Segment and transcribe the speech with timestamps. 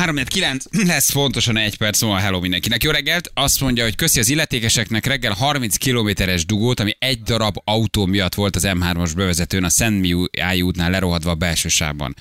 [0.00, 2.82] 349 lesz fontosan egy perc múlva hello mindenkinek.
[2.82, 3.30] Jó reggelt!
[3.34, 8.34] Azt mondja, hogy köszi az illetékeseknek reggel 30 kilométeres dugót, ami egy darab autó miatt
[8.34, 12.14] volt az M3-as bevezetőn a Szentmiáj útnál lerohadva a belső sávban.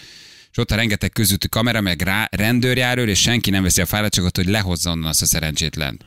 [0.52, 4.36] És ott a rengeteg közúti kamera, meg rá, rendőrjárőr, és senki nem veszi a fáradtságot,
[4.36, 6.02] hogy lehozza onnan azt a szerencsétlen.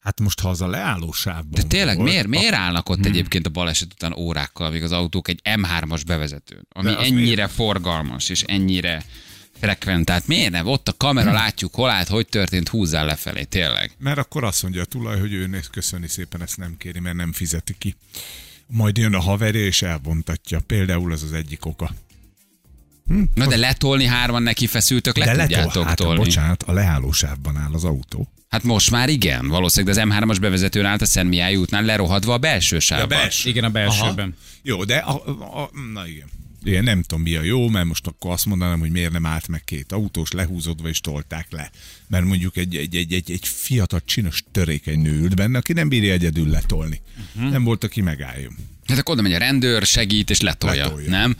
[0.00, 3.50] Hát most ha az a leállósávban De tényleg, volt, miért, miért állnak ott egyébként a
[3.50, 9.04] baleset után órákkal még az autók egy M3-as bevezetőn, ami ennyire forgalmas és ennyire
[9.62, 10.26] frekventált.
[10.26, 10.66] Miért nem?
[10.66, 13.90] Ott a kamera, látjuk, hol állt, hogy történt, húzzál lefelé, tényleg.
[13.98, 17.32] Mert akkor azt mondja a tulaj, hogy ő köszöni szépen, ezt nem kéri, mert nem
[17.32, 17.96] fizeti ki.
[18.66, 20.60] Majd jön a haverja és elbontatja.
[20.66, 21.90] Például az az egyik oka.
[23.34, 26.18] Na de letolni hárman neki feszültök, le De tudjátok letol, hát, tolni.
[26.18, 28.28] bocsánat, a leállósávban áll az autó.
[28.48, 32.32] Hát most már igen, valószínűleg de az M3-as bevezetőn állt a Szent Mihály útnál lerohadva
[32.32, 33.16] a belső sávba.
[33.44, 34.36] Igen, a belsőben.
[34.62, 35.14] Jó, de a,
[35.62, 36.28] a, na igen.
[36.64, 39.48] Én nem tudom, mi a jó, mert most akkor azt mondanám, hogy miért nem állt
[39.48, 41.70] meg két autós, lehúzódva és tolták le.
[42.08, 45.88] Mert mondjuk egy, egy, egy, egy, egy fiatal, csinos, törékeny nő ült benne, aki nem
[45.88, 47.00] bírja egyedül letolni.
[47.36, 47.50] Uh-huh.
[47.50, 48.56] Nem volt, aki megálljon.
[48.86, 51.10] Hát akkor oda megy a rendőr, segít és letolja, Letolja.
[51.10, 51.36] nem?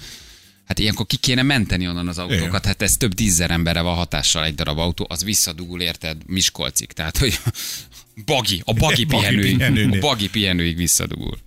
[0.64, 2.60] Hát ilyenkor ki kéne menteni onnan az autókat, Igen.
[2.62, 6.92] hát ez több tízzer emberre van hatással egy darab autó, az visszadugul, érted, Miskolcig.
[6.92, 7.38] Tehát, hogy
[8.24, 11.38] bagi, a bagi pihenőig, a bagi pihenőig visszadugul.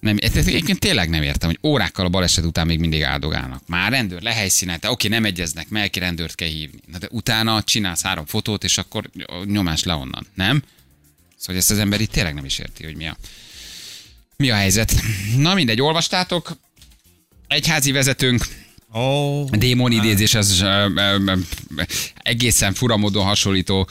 [0.00, 3.62] Nem, ezt egyébként tényleg nem értem, hogy órákkal a baleset után még mindig áldogálnak.
[3.66, 6.80] Már rendőr lehelyszínelte, oké, nem egyeznek meg, ki rendőrt kell hívni.
[6.86, 9.10] Na de utána csinálsz három fotót, és akkor
[9.44, 10.62] nyomás le onnan, nem?
[11.36, 13.16] Szóval ezt az ember itt tényleg nem is érti, hogy mi a,
[14.36, 14.94] mi a helyzet.
[15.36, 16.56] Na mindegy, olvastátok?
[17.46, 18.46] Egyházi vezetőnk,
[18.92, 21.32] Oh, a démon idézés az ö, ö, ö,
[22.22, 23.88] egészen furamódon hasonlító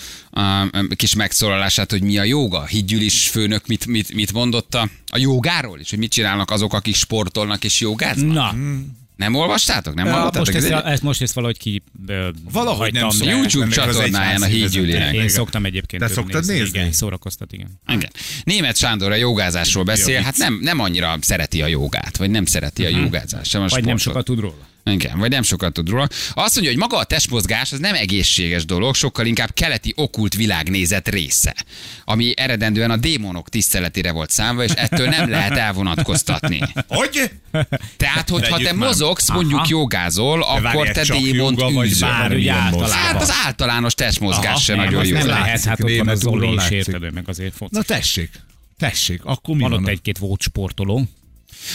[0.95, 2.65] kis megszólalását, hogy mi a joga.
[2.65, 7.63] Hídgyűlis főnök mit, mit, mit mondotta a jogáról is, hogy mit csinálnak azok, akik sportolnak
[7.63, 8.33] és jogáznak.
[8.33, 8.55] Na,
[9.15, 9.93] Nem olvastátok?
[9.93, 10.45] Nem ja, hallottátok?
[10.53, 11.81] most Ez ezt, ezt, most ezt valahogy ki
[12.51, 15.13] Valahogy nem de- YouTube csatornáján a vezetőnek.
[15.13, 16.01] Én szoktam egyébként.
[16.01, 16.79] Te tőle szoktad nézni?
[16.79, 17.79] Igen, szórakoztat, igen.
[17.87, 18.09] Igen.
[18.43, 22.85] Német Sándor a jogázásról beszél, hát nem, nem annyira szereti a jogát, vagy nem szereti
[22.85, 23.73] a jogázást, sem a Mhm.
[23.73, 24.25] Vagy nem sportot.
[24.25, 24.67] sokat tud róla.
[24.91, 26.07] Igen, vagy nem sokat tud róla.
[26.33, 31.07] Azt mondja, hogy maga a testmozgás az nem egészséges dolog, sokkal inkább keleti okult világnézet
[31.09, 31.55] része,
[32.05, 36.59] ami eredendően a démonok tiszteletére volt számva, és ettől nem lehet elvonatkoztatni.
[36.87, 37.31] hogy?
[37.97, 38.87] Tehát, hogyha te Tegyük már.
[38.87, 39.67] mozogsz, mondjuk Aha.
[39.69, 42.91] jogázol, akkor te démont mozgás.
[42.91, 45.17] Hát az általános testmozgás se nagyon jó.
[45.17, 47.75] nem lehet, hát ott van az úrról is érted, meg azért foci.
[47.75, 48.29] Na tessék,
[48.77, 49.83] tessék, akkor mi Van van?
[49.83, 51.07] ott egy-két volt sportoló.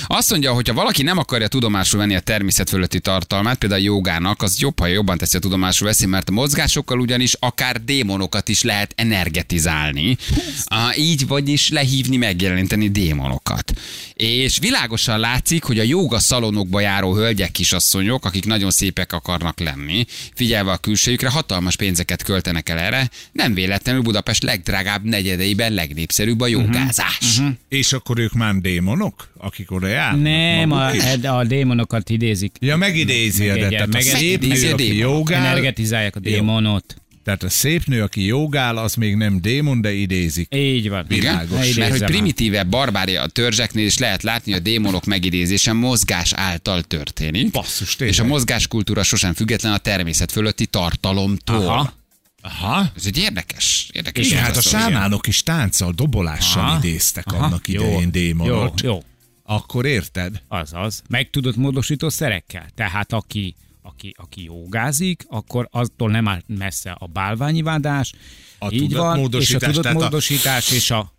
[0.07, 3.85] Azt mondja, hogy ha valaki nem akarja tudomásul venni a természet fölötti tartalmát, például a
[3.85, 8.49] jogának, az jobb, ha jobban teszi a tudomásul veszi, mert a mozgásokkal ugyanis akár démonokat
[8.49, 10.17] is lehet energetizálni.
[10.65, 13.73] Ah, így vagyis lehívni, megjeleníteni démonokat.
[14.15, 20.07] És világosan látszik, hogy a joga szalonokba járó hölgyek, kisasszonyok, akik nagyon szépek akarnak lenni,
[20.35, 23.11] figyelve a külsejükre, hatalmas pénzeket költenek el erre.
[23.33, 27.39] Nem véletlenül Budapest legdrágább negyedeiben legnépszerűbb a jogázás.
[27.39, 27.55] Uh-huh.
[27.69, 30.23] És akkor ők már démonok, akik oda járnak?
[30.23, 31.03] Nem, a, is?
[31.25, 32.57] a démonokat idézik.
[32.61, 35.19] Ja, megidézi a, Meg- tehát a szép megidézi nő, a aki démonot.
[35.19, 36.95] jogál, Energetizálják a démonot.
[37.25, 40.55] tehát a szép nő, aki jogál, az még nem démon, de idézik.
[40.55, 41.05] Így van.
[41.09, 41.21] Igen?
[41.21, 41.75] Világos.
[41.75, 46.33] Ne Mert hogy primitíve barbária a törzseknél is lehet látni, hogy a démonok megidézése mozgás
[46.33, 47.51] által történik.
[47.51, 48.15] Basszus, tényleg.
[48.17, 51.57] és a mozgáskultúra sosem független a természet fölötti tartalomtól.
[51.67, 52.01] Aha.
[52.45, 52.93] Aha.
[52.97, 54.27] Ez egy érdekes, érdekes.
[54.27, 56.79] Igen, hát a sámánok is tánccal, dobolással Aha.
[56.85, 57.45] idéztek Aha.
[57.45, 58.81] annak Jó, idején démonot.
[58.81, 59.03] Jó, jó.
[59.45, 60.43] Akkor érted?
[60.49, 61.03] Azaz.
[61.09, 62.67] Meg tudod módosító szerekkel.
[62.75, 68.13] Tehát aki, aki, aki jogázik, akkor attól nem áll messze a bálványivádás,
[68.59, 71.13] A így van, és a tudatmódosítás, a- és a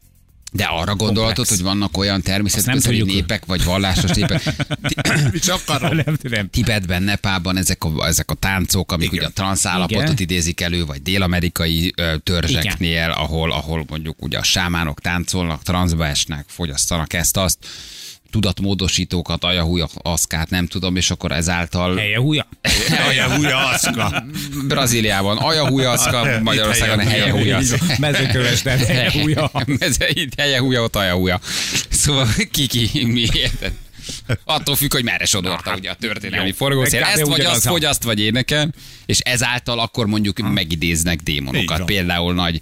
[0.52, 1.50] De arra gondolhatod, Komplex.
[1.50, 4.44] hogy vannak olyan nem természetközeli népek, vagy vallásos népek.
[4.82, 4.96] Ti-
[5.32, 5.96] Mit akarom?
[6.06, 6.50] nem tudom.
[6.50, 9.18] Tibetben, Nepában ezek a, ezek a táncok, amik Igen.
[9.20, 10.16] ugye a transz állapotot Igen.
[10.18, 16.46] idézik elő, vagy dél-amerikai ö, törzseknél, ahol, ahol mondjuk ugye a sámánok táncolnak, transzba esnek,
[16.48, 17.58] fogyasztanak ezt, azt,
[18.34, 22.48] tudatmódosítókat, ajahúja, aszkát, nem tudom, és akkor ezáltal Helye húja.
[22.88, 24.26] Helye húja aszka.
[24.68, 27.60] Brazíliában ajahúja, aszka, Magyarországon a helye húja.
[28.00, 29.52] Mezőköves, de helye húja.
[29.80, 31.40] Ez itt helye húja, ott ajahúja.
[31.90, 33.74] Szóval ki, ki, mi érted?
[34.44, 36.54] Attól függ, hogy merre sodorta ugye a történelmi Jó.
[36.56, 37.04] forgószél.
[37.04, 38.74] Ezt vagy azt fogyaszt, vagy énekel,
[39.06, 41.86] és ezáltal akkor mondjuk megidéznek Így démonokat.
[41.86, 42.62] Például nagy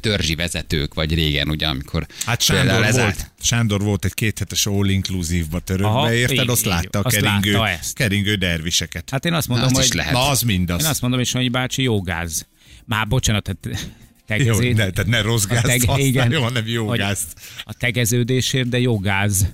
[0.00, 5.58] törzsi vezetők, vagy régen, ugye, amikor Hát Sándor volt, Sándor volt egy kéthetes all inclusive-ba
[5.58, 6.36] törökbe, Aha, érted?
[6.44, 9.10] így, Azt látta a keringő, látta keringő derviseket.
[9.10, 9.96] Hát én azt Na, mondom, azt hogy...
[9.96, 10.12] lehet.
[10.12, 10.82] Na, az mindaz.
[10.82, 12.46] Én azt mondom, hogy Sanyi bácsi jogáz.
[12.84, 13.88] Már bocsánat, tehát
[14.28, 17.26] Jó, tegezét, ne, tehát ne rossz gázt teg- használjon, hanem jó hogy gázt.
[17.64, 19.46] A tegeződésért, de jogáz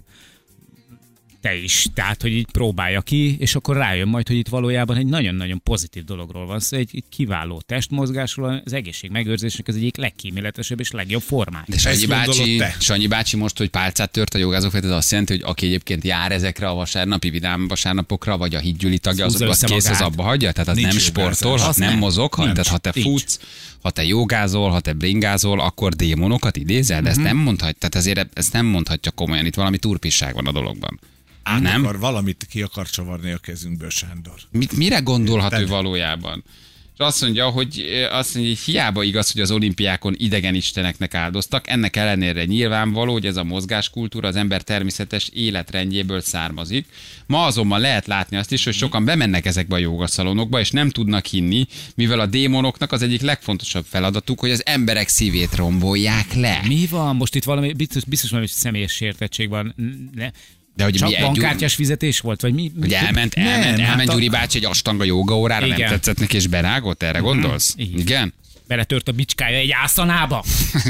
[1.42, 1.86] te is.
[1.94, 6.04] Tehát, hogy így próbálja ki, és akkor rájön majd, hogy itt valójában egy nagyon-nagyon pozitív
[6.04, 11.22] dologról van szó, egy, egy kiváló testmozgásról, az egészség megőrzésnek az egyik legkíméletesebb és legjobb
[11.22, 11.64] formája.
[11.68, 12.76] De Sanyi bácsi, te?
[12.80, 16.04] Sanyi bácsi most, hogy pálcát tört a jogázók felett, ez azt jelenti, hogy aki egyébként
[16.04, 20.22] jár ezekre a vasárnapi vidám vasárnapokra, vagy a hídgyűli tagja, az, az kész, az abba
[20.22, 20.52] hagyja?
[20.52, 21.98] Tehát az Nincs nem sportol, ha Az nem nem.
[21.98, 22.52] mozog, ha, Nem.
[22.54, 23.08] tehát ha te Nincs.
[23.08, 23.40] futsz,
[23.82, 28.38] ha te jogázol, ha te bringázol, akkor démonokat idézel, de ezt nem mondhat, tehát azért
[28.38, 31.00] ezt nem mondhatja komolyan, itt valami turpisság van a dologban.
[31.42, 31.82] Át Nem?
[31.82, 34.40] akar, valamit ki akar csavarni a kezünkből, Sándor.
[34.50, 35.70] Mit, mire gondolhat ő Érted?
[35.70, 36.44] valójában?
[36.94, 41.68] És azt mondja, hogy azt mondja, hogy hiába igaz, hogy az olimpiákon idegen isteneknek áldoztak,
[41.68, 46.86] ennek ellenére nyilvánvaló, hogy ez a mozgáskultúra az ember természetes életrendjéből származik.
[47.26, 51.26] Ma azonban lehet látni azt is, hogy sokan bemennek ezekbe a jogaszalonokba, és nem tudnak
[51.26, 56.60] hinni, mivel a démonoknak az egyik legfontosabb feladatuk, hogy az emberek szívét rombolják le.
[56.66, 57.16] Mi van?
[57.16, 59.74] Most itt valami, biztos, biztos valami személyes sértettség van.
[60.14, 60.30] Ne?
[60.76, 62.40] De hogy Csak mi egy- bankkártyás fizetés volt?
[62.40, 62.72] Vagy mi?
[62.80, 66.18] Hogy elment, Nem, elment, hát elment a- Gyuri bácsi egy astanga joga órára, nem tetszett
[66.18, 67.74] neki, és berágott, erre gondolsz?
[67.76, 67.98] Igen.
[68.00, 68.34] Igen?
[68.66, 70.44] Beletört a bicskája egy ászanába.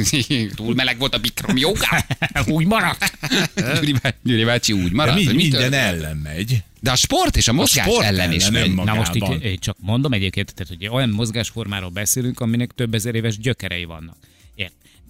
[0.56, 2.05] Túl meleg volt a bikrom joga.
[2.46, 3.12] Úgy maradt.
[3.81, 5.82] Gyuri, bá- Gyuri bácsi úgy De maradt, mi, hogy mi minden történt?
[5.82, 6.62] ellen megy.
[6.81, 8.75] De a sport és a mozgás sport ellen is ellen, megy.
[8.75, 12.94] nem Na most itt én csak mondom egyébként, tehát, hogy olyan mozgásformáról beszélünk, aminek több
[12.94, 14.17] ezer éves gyökerei vannak.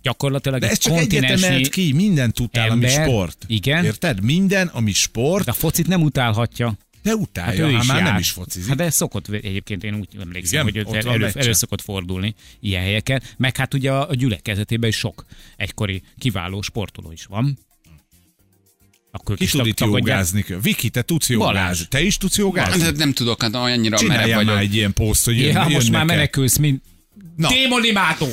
[0.03, 1.47] Gyakorlatilag De egy ez csak egyetem kontinensnyi...
[1.47, 3.45] emelt ki, minden tudtál, ami sport.
[3.47, 3.85] igen.
[3.85, 4.23] Érted?
[4.23, 6.77] Minden, ami sport, De a focit nem utálhatja.
[7.03, 8.11] de Hát utálja, ő hát is már jár.
[8.11, 8.69] nem is focizik.
[8.69, 10.85] Hát de szokott egyébként, én úgy emlékszem, Igen?
[10.85, 13.23] hogy elő, elő szokott fordulni ilyen helyeken.
[13.37, 15.25] Meg hát ugye a, gyülekezetében is sok
[15.57, 17.59] egykori kiváló sportoló is van.
[19.15, 20.45] Akkor Ki tud itt jogázni?
[20.63, 21.53] Viki, te tudsz jogázni.
[21.55, 21.83] Balázs.
[21.89, 22.83] Te is tudsz jogázni?
[22.83, 24.55] De nem tudok, hát annyira merev Csináljál vagyok.
[24.55, 26.83] már egy ilyen poszt, hogy jön, Ja, most már menekülsz, mint
[27.37, 27.49] Na.
[27.49, 28.29] démonimátó.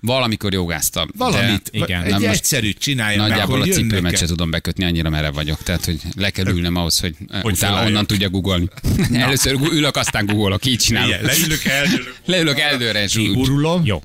[0.00, 1.08] Valamikor jogáztam.
[1.16, 2.02] Valamit, de igen.
[2.02, 4.16] egy most egyszerűt csinálja meg, Nagyjából a hogy cipőmet jönnek-e.
[4.16, 5.62] se tudom bekötni, annyira merev vagyok.
[5.62, 8.68] Tehát, hogy le kell ülnem ahhoz, hogy, hogy utána onnan tudja googolni.
[9.12, 11.08] Először ülök, aztán googolok, így csinálok.
[11.08, 12.16] Igen, leülök, eldőlök.
[12.24, 13.12] Leülök eldőre, és.
[13.12, 14.02] Kigurulom, Jó.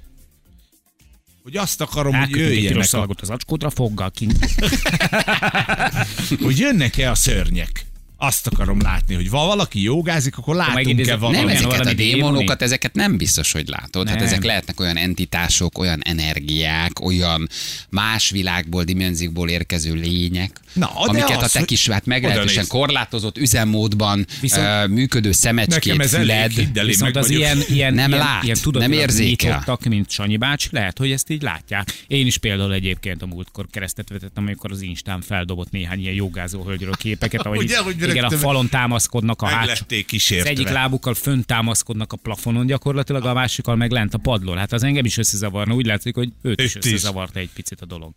[1.44, 4.38] hogy azt akarom, hogy egy piros jöjjenek, a, szalagot az acskódra, foggal kint.
[6.44, 7.86] hogy jönnek-e a szörnyek.
[8.22, 11.42] Azt akarom látni, hogy va valaki jogázik, akkor látunk-e Nem, valamit.
[11.42, 14.08] Igen, ezeket a démonokat, ezeket nem biztos, hogy látod.
[14.08, 14.26] Hát Nem.
[14.28, 17.50] ezek lehetnek olyan entitások, olyan energiák, olyan
[17.90, 24.68] más világból, dimenziókból érkező lények, Na, amiket a te kis, hát meglehetősen korlátozott üzemmódban Viszont-
[24.68, 26.52] uh, működő szemecskét, füled.
[26.86, 29.50] Viszont az ilyen, ilyen, Nem ilyen, lát, ilyen nem tudatilag érzékel.
[29.52, 32.04] nyitottak, mint Sanyi bácsi, lehet, hogy ezt így látják.
[32.08, 36.64] Én is például egyébként a múltkor keresztet vetettem, amikor az Instán feldobott néhány ilyen jogázó
[36.64, 37.78] hölgyről képeket, ahogy Ugye,
[38.10, 39.84] igen, a falon támaszkodnak a hátsó.
[40.40, 44.58] Az egyik lábukkal fönt támaszkodnak a plafonon gyakorlatilag, a másikkal meg lent a padlón.
[44.58, 48.14] Hát az engem is összezavarna, úgy látszik, hogy őt is összezavarta egy picit a dolog.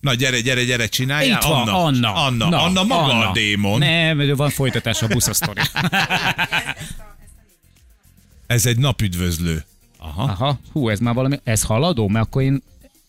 [0.00, 1.40] Na gyere, gyere, gyere, csináljál.
[1.42, 2.14] Itt van, Anna.
[2.14, 3.28] Anna, Na, Anna maga Anna.
[3.28, 3.78] a démon.
[3.78, 5.60] Nem, van folytatás a buszasztori.
[8.46, 9.64] Ez egy napüdvözlő.
[9.98, 10.22] Aha.
[10.22, 12.62] Aha, hú, ez már valami, ez haladó, mert akkor én,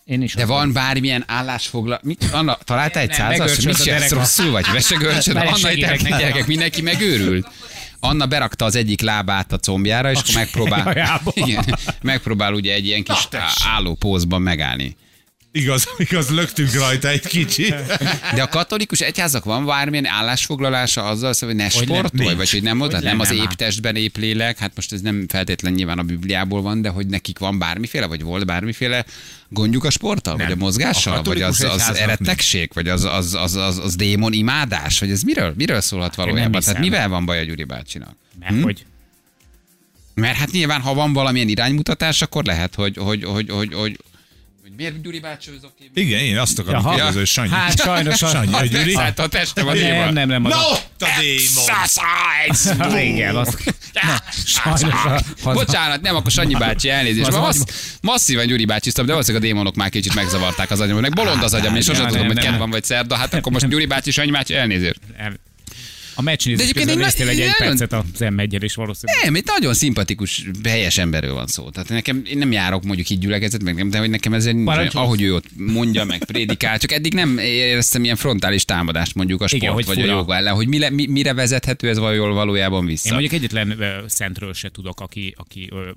[0.05, 1.99] én is De van bármilyen állásfoglal...
[2.03, 2.29] Mit?
[2.31, 4.65] Anna, találtál egy Mit a csinálsz rosszul vagy?
[4.71, 5.35] Vesegörcsöd?
[5.53, 7.47] Anna, gyerekek, mindenki megőrült.
[7.99, 13.03] Anna berakta az egyik lábát a combjára, és akkor megpróbál, igen, megpróbál ugye egy ilyen
[13.03, 13.27] kis
[13.65, 14.95] álló pózban megállni.
[15.55, 17.75] Igaz, igaz, lögtünk rajta egy kicsit.
[18.35, 22.37] De a katolikus egyházak van bármilyen állásfoglalása azzal, hogy ne Hogy nem, sportolj, nincs.
[22.37, 24.91] vagy hogy nem mondod, Hogy nem nem, az nem épp testben épp lélek, hát most
[24.93, 29.05] ez nem feltétlen nyilván a Bibliából van, de hogy nekik van bármiféle, vagy volt bármiféle
[29.49, 33.33] gondjuk a sporttal, vagy a mozgással, A vagy az, az egyháznak erettegség, vagy az, az,
[33.33, 36.61] az, az, az démon imádás, vagy ez miről, miről szólhat nem valójában?
[36.61, 38.15] Tehát mivel van baj a Gyuri bácsinak?
[38.39, 38.85] Mert hogy
[40.13, 43.99] Mert hát nyilván, ha van valamilyen iránymutatás, akkor lehet, hogy, hogy, hogy, hogy, hogy,
[44.63, 45.89] hogy miért Gyuri bácsi az oké?
[45.93, 47.49] Igen, én azt akarom kérdezni, hogy Sanyi.
[47.49, 48.27] Hát sajnos a...
[48.27, 48.95] Sanyi, hogy Gyuri?
[48.95, 50.13] Hát a testem a Nem, démon.
[50.13, 50.45] nem, nem.
[50.45, 50.71] Az Na a...
[50.71, 52.89] ott a démon!
[52.91, 53.57] Ha, Igen, az...
[53.93, 54.15] Na,
[54.45, 55.13] sajnos a...
[55.43, 55.53] az...
[55.53, 57.27] Bocsánat, nem, akkor Sanyi bácsi, elnézést.
[57.27, 60.99] Az massz, masszívan Gyuri bácsiztam, de valószínűleg a démonok már kicsit megzavarták az agyam.
[60.99, 62.61] Meg bolond az agyam, és sosem nem, tudom, hogy nem, kedv nem.
[62.61, 63.15] van vagy szerda.
[63.15, 64.99] Hát akkor most Gyuri bácsi, Sanyi bácsi, elnézést.
[66.15, 69.23] A meccs nézés egyébként közben néztél egy, egy percet az m 1 és valószínűleg.
[69.23, 71.69] Nem, egy nagyon szimpatikus, helyes emberről van szó.
[71.69, 74.67] Tehát nekem, én nem járok mondjuk így gyülekezet, meg nem, de hogy nekem ez egy,
[74.91, 79.47] ahogy ő ott mondja, meg prédikál, csak eddig nem éreztem ilyen frontális támadást mondjuk a
[79.47, 80.13] sport, Igen, hogy vagy a fura.
[80.13, 83.07] joga ellen, hogy mi, le, mi, mire vezethető ez való- valójában vissza.
[83.07, 85.95] Én mondjuk egyetlen szentről se tudok, aki, aki a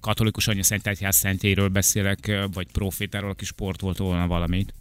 [0.00, 4.74] katolikus anya szent egyház szentjéről beszélek, vagy profétáról, aki sportolt volna valamit.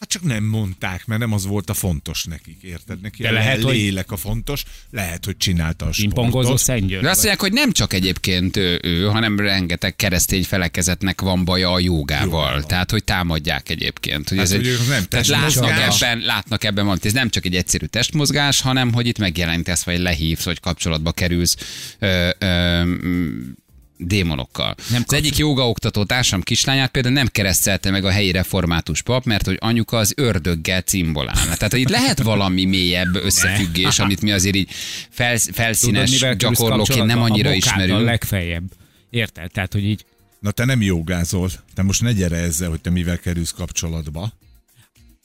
[0.00, 3.00] Hát csak nem mondták, mert nem az volt a fontos nekik, érted?
[3.00, 6.58] Neki De lehet, hogy- lélek a fontos, lehet, hogy csinálta a Pingpongozó sportot.
[6.64, 7.02] Szentgyörgy.
[7.02, 11.72] De azt mondják, hogy nem csak egyébként ő, ő hanem rengeteg keresztény felekezetnek van baja
[11.72, 12.24] a jogával.
[12.26, 12.62] Jogával.
[12.62, 14.28] Tehát, hogy támadják egyébként.
[14.28, 17.04] Hogy Hát, ez egy, hogy ők nem tehát látnak ebben, látnak ebben valamit.
[17.04, 21.56] Ez nem csak egy egyszerű testmozgás, hanem hogy itt megjelentesz, vagy lehívsz, vagy kapcsolatba kerülsz
[21.98, 22.82] ö, ö,
[24.00, 24.74] démonokkal.
[24.90, 29.46] Nem az egyik jogaoktató társam kislányát például nem keresztelte meg a helyi református pap, mert
[29.46, 31.54] hogy anyuka az ördöggel cimbolálna.
[31.54, 34.70] Tehát, hogy itt lehet valami mélyebb összefüggés, amit mi azért így
[35.10, 38.04] felsz, felszínes gyakorlóként nem annyira a ismerünk.
[38.04, 38.64] legfeljebb.
[39.10, 39.50] Érted?
[39.50, 40.04] Tehát, hogy így
[40.40, 41.50] Na te nem jogázol.
[41.74, 44.32] Te most ne gyere ezzel, hogy te mivel kerülsz kapcsolatba.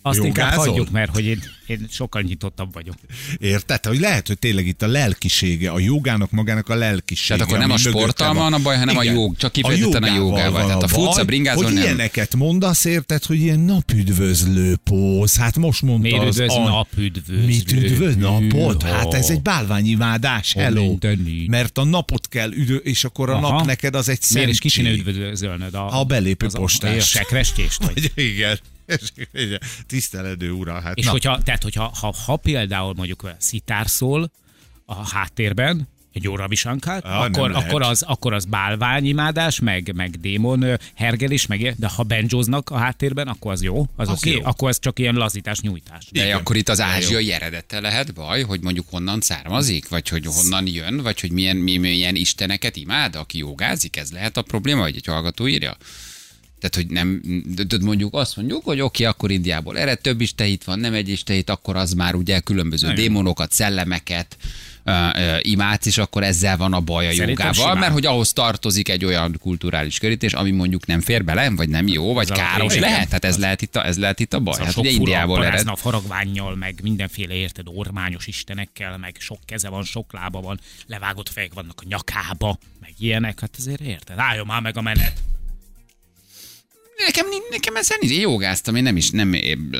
[0.09, 0.67] Azt inkább Jogázol?
[0.73, 2.95] hagyjuk, mert hogy én, én sokkal nyitottabb vagyok.
[3.37, 3.85] Érted?
[3.85, 7.33] Hogy lehet, hogy tényleg itt a lelkisége, a jogának magának a lelkisége.
[7.39, 9.15] Tehát akkor nem a sporttal van a baj, hanem a Igen.
[9.15, 10.51] jog- csak kifejezetten a jogával.
[10.51, 11.83] van Tehát a a baj, bringázol, hogy nem.
[11.83, 15.35] ilyeneket mondasz, érted, hogy ilyen napüdvözlő póz.
[15.37, 17.45] Hát most mondta Miért az üdvöz, a- napüdvözlő?
[17.45, 18.15] Mit üdvöz?
[18.15, 18.83] Napot?
[18.83, 20.97] Hát ez egy bálványimádás, hello.
[21.47, 23.49] Mert a napot kell üdv, és akkor a Aha.
[23.57, 25.07] nap neked az egy Miért is ki kéne szentség.
[25.07, 25.73] üdvözölnöd?
[25.73, 26.97] A, A belépő a- postás.
[26.97, 27.83] A sekrestést?
[27.83, 28.11] Vagy?
[28.33, 28.59] Igen.
[29.87, 31.11] Tiszteledő ura, hát És na.
[31.11, 34.31] hogyha, tehát, hogyha ha, ha például mondjuk szitár szól
[34.85, 40.79] a háttérben, egy óra visankát, Ah, akkor, akkor, az, akkor az bálványimádás, meg, meg démon
[40.95, 44.37] hergelés, meg, de ha benjóznak a háttérben, akkor az jó, az, Az oké, jó.
[44.37, 44.49] okay.
[44.51, 46.05] akkor ez csak ilyen lazítás, nyújtás.
[46.11, 46.37] De Igen.
[46.37, 50.97] akkor itt az ázsiai eredete lehet baj, hogy mondjuk honnan származik, vagy hogy honnan jön,
[51.01, 55.05] vagy hogy milyen, mi- milyen isteneket imád, aki jogázik, ez lehet a probléma, hogy egy
[55.05, 55.77] hallgató írja?
[56.69, 57.21] Tehát, hogy nem,
[57.67, 61.49] de- mondjuk azt mondjuk, hogy oké, akkor Indiából ered, több istehit van, nem egy istehit,
[61.49, 62.99] akkor az már ugye különböző Igen.
[62.99, 64.37] démonokat, szellemeket
[65.41, 67.77] imádsz, és akkor ezzel van a baj a Szerintem jogával, simán.
[67.77, 71.87] mert hogy ahhoz tartozik egy olyan kulturális körítés, ami mondjuk nem fér bele, vagy nem
[71.87, 72.89] jó, vagy Ez a- káros igen.
[72.89, 74.53] lehet, tehát ez lehet itt a, ez lehet itt a baj.
[74.53, 75.49] Az a Hát sok ugye Indiából ered.
[75.49, 81.29] parázna faragványjal, meg mindenféle érted, ormányos istenekkel, meg sok keze van, sok lába van, levágott
[81.29, 85.13] fejek vannak a nyakába, meg ilyenek, hát azért érted, álljon már meg a menet.
[86.97, 88.13] Nekem, nekem nincs.
[88.13, 89.35] Én jogáztam, én nem is nem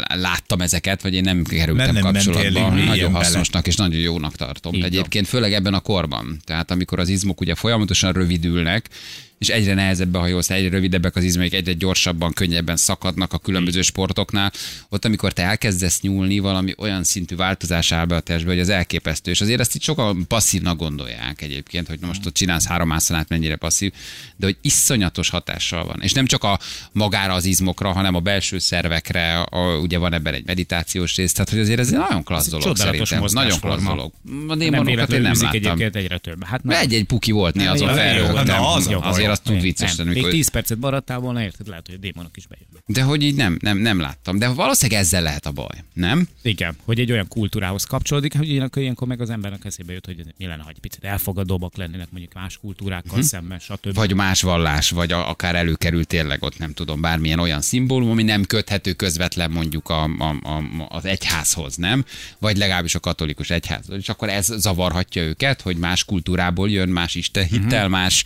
[0.08, 2.70] láttam ezeket, vagy én nem kerültem nem mentél kapcsolatba.
[2.70, 3.24] mélyen Nagyon bele.
[3.24, 4.74] hasznosnak és nagyon jónak tartom.
[4.74, 4.84] Így.
[4.84, 6.40] Egyébként főleg ebben a korban.
[6.46, 8.90] Tehát amikor az izmok ugye folyamatosan rövidülnek,
[9.38, 13.82] és egyre nehezebb a hajós, egyre rövidebbek az izmaik, egyre gyorsabban, könnyebben szakadnak a különböző
[13.82, 14.52] sportoknál.
[14.90, 18.70] Ott, amikor te elkezdesz nyúlni, valami olyan szintű változás áll be a testbe, hogy az
[18.70, 19.32] elképesztő.
[19.32, 23.56] És azért ezt itt sokan passzívnak gondolják egyébként, hogy most ott csinálsz három ászanát, mennyire
[23.56, 23.92] passzív,
[24.36, 26.02] de hogy iszonyatos hatással van.
[26.02, 26.60] És nem csak a
[26.92, 31.50] magára az izmokra, hanem a belső szervekre, a, ugye van ebben egy meditációs rész, tehát
[31.50, 33.24] hogy azért ez egy nagyon klassz dolog szerintem.
[33.32, 34.12] Nagyon klassz dolog.
[34.26, 35.56] A Nem démonokat én véletlenül nem láttam.
[35.62, 36.44] egyébként egyre több.
[36.44, 38.46] Hát Egy-egy puki volt néha azon Jó, jó, felrögtem.
[38.46, 41.42] na, az a jó, Azért azt tud vicces lenni, Még amikor 10 percet maradtál volna,
[41.42, 41.68] érted?
[41.68, 42.84] Lehet, hogy a démonok is bejönnek.
[42.86, 44.38] de hogy így nem, nem, nem láttam.
[44.38, 46.28] De valószínűleg ezzel lehet a baj, nem?
[46.42, 50.24] Igen, hogy egy olyan kultúrához kapcsolódik, hogy ilyenkor, ilyenkor meg az embernek eszébe jut, hogy
[50.38, 53.26] mi lenne, ha egy picit elfogadóbbak lennének mondjuk más kultúrákkal uh-huh.
[53.26, 53.94] szemben, stb.
[53.94, 58.24] Vagy más vallás, vagy a, akár előkerül tényleg ott nem tudom, bármilyen olyan szimbólum, ami
[58.24, 62.06] nem köthető közvetlen mondjuk a, a, a, az egyházhoz, nem?
[62.40, 63.98] Vagy legalábbis a katolikus egyházhoz.
[63.98, 67.92] És akkor ez zavarhatja őket, hogy más kultúrából jön, más istenhittel, uh-huh.
[67.92, 68.24] más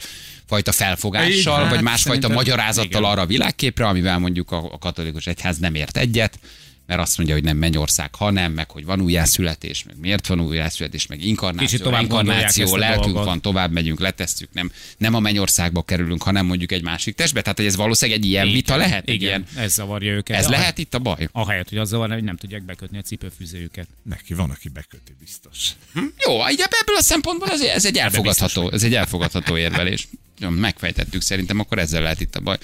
[0.49, 3.03] fajta felfogással, Hát, vagy másfajta szerintem magyarázattal igen.
[3.03, 6.39] arra a világképre, amivel mondjuk a, a katolikus egyház nem ért egyet,
[6.85, 11.07] mert azt mondja, hogy nem mennyország, hanem, meg hogy van újjászületés, meg miért van újjászületés,
[11.07, 13.25] meg inkarnáció, Kicsit tovább inkarnáció, lelkünk dolgot.
[13.25, 17.41] van, tovább megyünk, letesszük, nem, nem a mennyországba kerülünk, hanem mondjuk egy másik testbe.
[17.41, 20.37] Tehát, hogy ez valószínűleg egy ilyen Igen, vita lehet, egy Igen, ilyen, ez zavarja őket.
[20.37, 21.27] ez lehet itt a baj.
[21.31, 23.87] Ahelyett, hogy az zavarja, hogy nem tudják bekötni a cipőfűzőjüket.
[24.03, 25.69] Neki van, aki beköti biztos.
[25.95, 30.07] Jó, így ebből a szempontból ez, ez egy elfogadható, ez egy elfogadható érvelés.
[30.39, 32.58] Megfejtettük szerintem, akkor ezzel lehet itt a baj.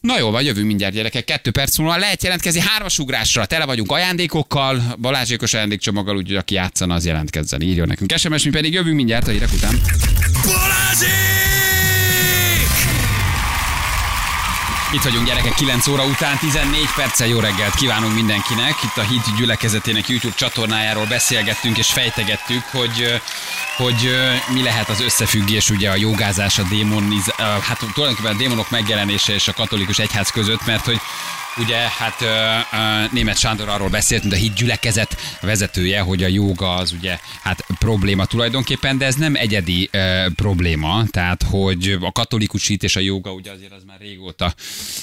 [0.00, 1.24] Na jó, vagy jövünk mindjárt gyerekek.
[1.24, 3.00] Kettő perc múlva lehet jelentkezni hármas.
[3.46, 7.60] Tele vagyunk ajándékokkal, Balázsékos ajándékcsomaggal, úgyhogy aki játszana, az jelentkezzen.
[7.60, 9.80] Írjon nekünk SMS, mi pedig jövünk mindjárt a hírek után.
[14.92, 18.82] Itt vagyunk gyerekek 9 óra után, 14 perccel jó reggelt kívánunk mindenkinek.
[18.82, 23.20] Itt a Hit gyülekezetének YouTube csatornájáról beszélgettünk és fejtegettük, hogy,
[23.76, 24.16] hogy
[24.52, 29.48] mi lehet az összefüggés ugye a jogázás, a démoniz, hát tulajdonképpen a démonok megjelenése és
[29.48, 31.00] a katolikus egyház között, mert hogy
[31.58, 32.24] Ugye, hát
[33.12, 37.66] német Sándor arról beszélt, mint a hit gyülekezet vezetője, hogy a joga az ugye hát
[37.78, 43.00] probléma tulajdonképpen, de ez nem egyedi ö, probléma, tehát hogy a katolikus hit és a
[43.00, 44.54] joga ugye azért az már régóta,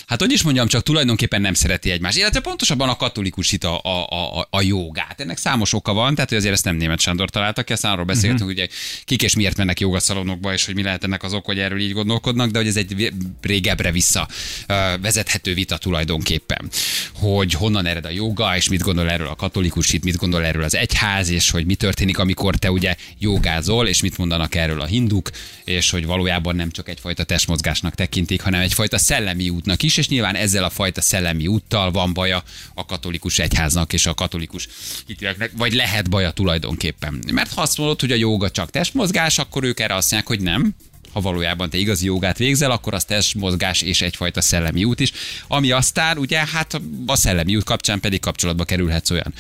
[0.05, 3.79] hát hogy is mondjam, csak tulajdonképpen nem szereti egymást, illetve pontosabban a katolikus hit a,
[3.83, 4.07] a,
[4.39, 5.21] a, a jogát.
[5.21, 8.05] Ennek számos oka van, tehát hogy azért ezt nem német Sándor találta ki, aztán arról
[8.05, 8.51] beszéltünk, uh-huh.
[8.51, 8.67] ugye
[9.05, 11.93] kik és miért mennek jogaszalonokba, és hogy mi lehet ennek az ok, hogy erről így
[11.93, 14.27] gondolkodnak, de hogy ez egy régebbre vissza
[14.67, 16.41] ö, vezethető vita tulajdonképpen.
[16.45, 16.69] Tulajdonképpen,
[17.13, 20.63] hogy honnan ered a joga, és mit gondol erről a katolikus hit, mit gondol erről
[20.63, 24.85] az egyház, és hogy mi történik, amikor te ugye jogázol, és mit mondanak erről a
[24.85, 25.29] hinduk,
[25.63, 30.35] és hogy valójában nem csak egyfajta testmozgásnak tekintik, hanem egyfajta szellemi útnak is, és nyilván
[30.35, 34.67] ezzel a fajta szellemi úttal van baja a katolikus egyháznak és a katolikus
[35.07, 37.23] hitűeknek, vagy lehet baja tulajdonképpen.
[37.31, 40.41] Mert ha azt mondod, hogy a joga csak testmozgás, akkor ők erre azt mondják, hogy
[40.41, 40.75] nem,
[41.13, 45.11] ha valójában te igazi jogát végzel, akkor az testmozgás és egyfajta szellemi út is,
[45.47, 49.33] ami aztán ugye hát a szellemi út kapcsán pedig kapcsolatba kerülhetsz olyan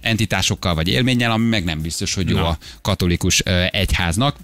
[0.00, 2.48] entitásokkal vagy élménnyel, ami meg nem biztos, hogy jó Na.
[2.48, 3.38] a katolikus
[3.70, 4.36] egyháznak.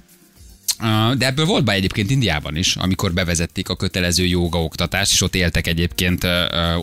[1.16, 5.34] De ebből volt be egyébként Indiában is, amikor bevezették a kötelező jóga oktatást, és ott
[5.34, 6.24] éltek egyébként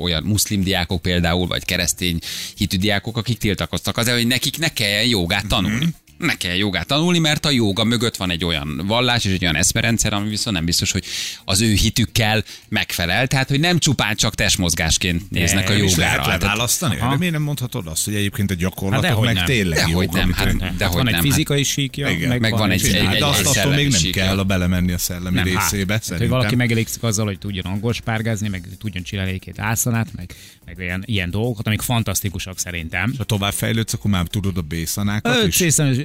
[0.01, 2.19] olyan muszlim diákok például, vagy keresztény
[2.55, 5.87] hitű diákok, akik tiltakoztak azért, hogy nekik ne kelljen jogát tanulni.
[6.17, 9.55] Ne kell jogát tanulni, mert a joga mögött van egy olyan vallás és egy olyan
[9.55, 11.03] eszmerendszer, ami viszont nem biztos, hogy
[11.45, 13.27] az ő hitükkel megfelel.
[13.27, 16.25] Tehát, hogy nem csupán csak testmozgásként néznek a Nem, és És lehet jogára.
[16.25, 16.95] Tehát- leválasztani?
[16.95, 19.45] De miért nem mondhatod azt, hogy egyébként a gyakorlatok Hát meg nem.
[19.45, 20.75] tényleg Dehogy jók, nem, hát nem.
[20.77, 23.25] Dehogy van egy nem, hát- fizikai síkja, Igen, meg, meg van egy- Csinál, egy- de
[23.25, 26.27] azt egy attól még nem szellemi kell a belemenni a szellemi nem, részébe, hát, hogy
[26.29, 30.33] valaki megelégszik azzal, hogy tudjon angol spárgázni, meg tudjon csinálni egy-két ászanát, meg,
[30.65, 33.13] meg ilyen, ilyen dolgokat, amik fantasztikusak szerintem.
[33.17, 34.93] Ha tovább fejlődsz, akkor már tudod a is.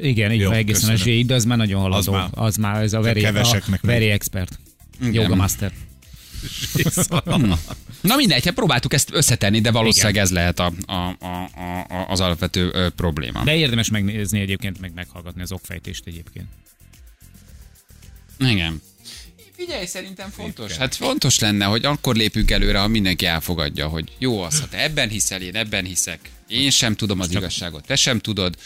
[0.02, 0.97] Igen, így Jó, egészen a köszönöm.
[1.16, 1.97] zsé, de az már nagyon haladó.
[1.99, 3.33] Az már- az már ez a very, a
[3.83, 4.02] megy.
[4.02, 4.59] expert.
[5.12, 5.73] Yoga master.
[8.00, 12.07] Na mindegy, hát próbáltuk ezt összetenni, de valószínűleg ez lehet a, a, a, a, a,
[12.09, 13.45] az alapvető ö, probléma.
[13.45, 16.47] De érdemes megnézni egyébként, meg meghallgatni az okfejtést egyébként.
[18.38, 18.83] Igen.
[19.57, 20.76] Figyelj, szerintem fontos.
[20.76, 24.83] Hát fontos lenne, hogy akkor lépünk előre, ha mindenki elfogadja, hogy jó az, ha te
[24.83, 26.30] ebben hiszel, én ebben hiszek.
[26.49, 28.57] Én sem tudom az igazságot, te sem tudod.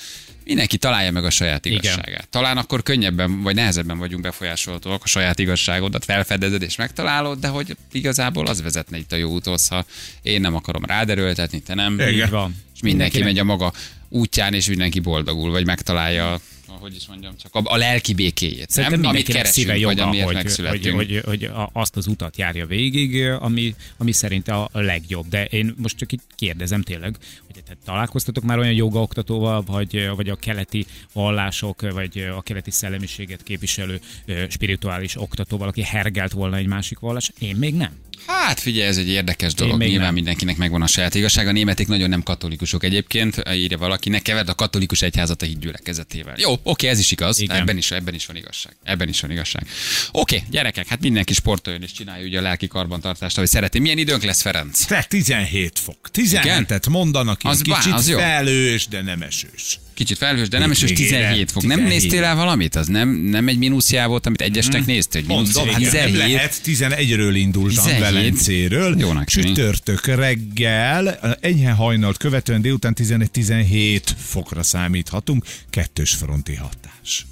[0.44, 1.78] Mindenki találja meg a saját Igen.
[1.78, 2.28] igazságát.
[2.28, 7.76] Talán akkor könnyebben vagy nehezebben vagyunk befolyásolhatóak a saját igazságodat, felfedezed és megtalálod, de hogy
[7.92, 9.84] igazából az vezetne itt a jó úthoz, ha
[10.22, 11.92] én nem akarom ráderőltetni, te nem.
[11.92, 12.04] Igen.
[12.04, 13.72] És mindenki Mindenkinek- megy a maga
[14.08, 16.40] útján, és mindenki boldogul, vagy megtalálja,
[16.74, 18.70] ahogy is mondjam, csak a, a lelki békéjét.
[18.70, 19.10] Szerintem nem?
[19.10, 20.96] Amit mindenkinek szíve keresünk, vagy joga, amiért hogy, hogy, megszülettünk.
[20.96, 25.28] hogy, hogy a- azt az utat járja végig, ami, ami szerint a legjobb.
[25.28, 27.16] De én most csak itt kérdezem tényleg,
[27.46, 33.42] hogy te találkoztatok már olyan jogaoktatóval, vagy, vagy a keleti vallások, vagy a keleti szellemiséget
[33.42, 34.00] képviselő
[34.48, 37.30] spirituális oktatóval, aki hergelt volna egy másik vallás?
[37.38, 37.92] Én még nem.
[38.26, 39.78] Hát figyelj, ez egy érdekes dolog.
[39.80, 40.14] Nyilván nem.
[40.14, 41.48] mindenkinek megvan a saját igazsága.
[41.48, 46.34] A németek nagyon nem katolikusok egyébként, írja valaki, ne keverd a katolikus egyházat a hídgyülekezetével.
[46.38, 47.40] Jó, oké, ez is igaz.
[47.40, 47.56] Igen.
[47.56, 48.76] Ebben is, ebben is van igazság.
[48.82, 49.66] Ebben is van igazság.
[50.12, 53.78] Oké, gyerekek, hát mindenki sportoljon és csinálja ugye a lelki karbantartást, ahogy szereti.
[53.78, 54.84] Milyen időnk lesz, Ferenc?
[54.84, 56.08] Te 17 fok.
[56.14, 58.18] 17-et mondanak, Az az bá- kicsit az jó.
[58.18, 59.78] felős, de nem esős.
[59.94, 61.18] Kicsit felhős, de nem is Végére.
[61.18, 61.62] 17 fok.
[61.62, 62.02] Nem 17.
[62.02, 62.76] néztél el valamit?
[62.76, 65.20] Az nem, nem egy mínuszjá volt, amit egyesnek néztél?
[65.20, 66.16] Hogy mínusz Mondom, hát nem 17?
[66.16, 68.00] lehet, 11-ről indultam 17.
[68.14, 68.98] Velencéről.
[68.98, 69.24] Jónak.
[69.28, 71.08] Csütörtök reggel,
[71.40, 77.26] enyhe hajnalt követően délután 11-17 fokra számíthatunk, kettős fronti hatás.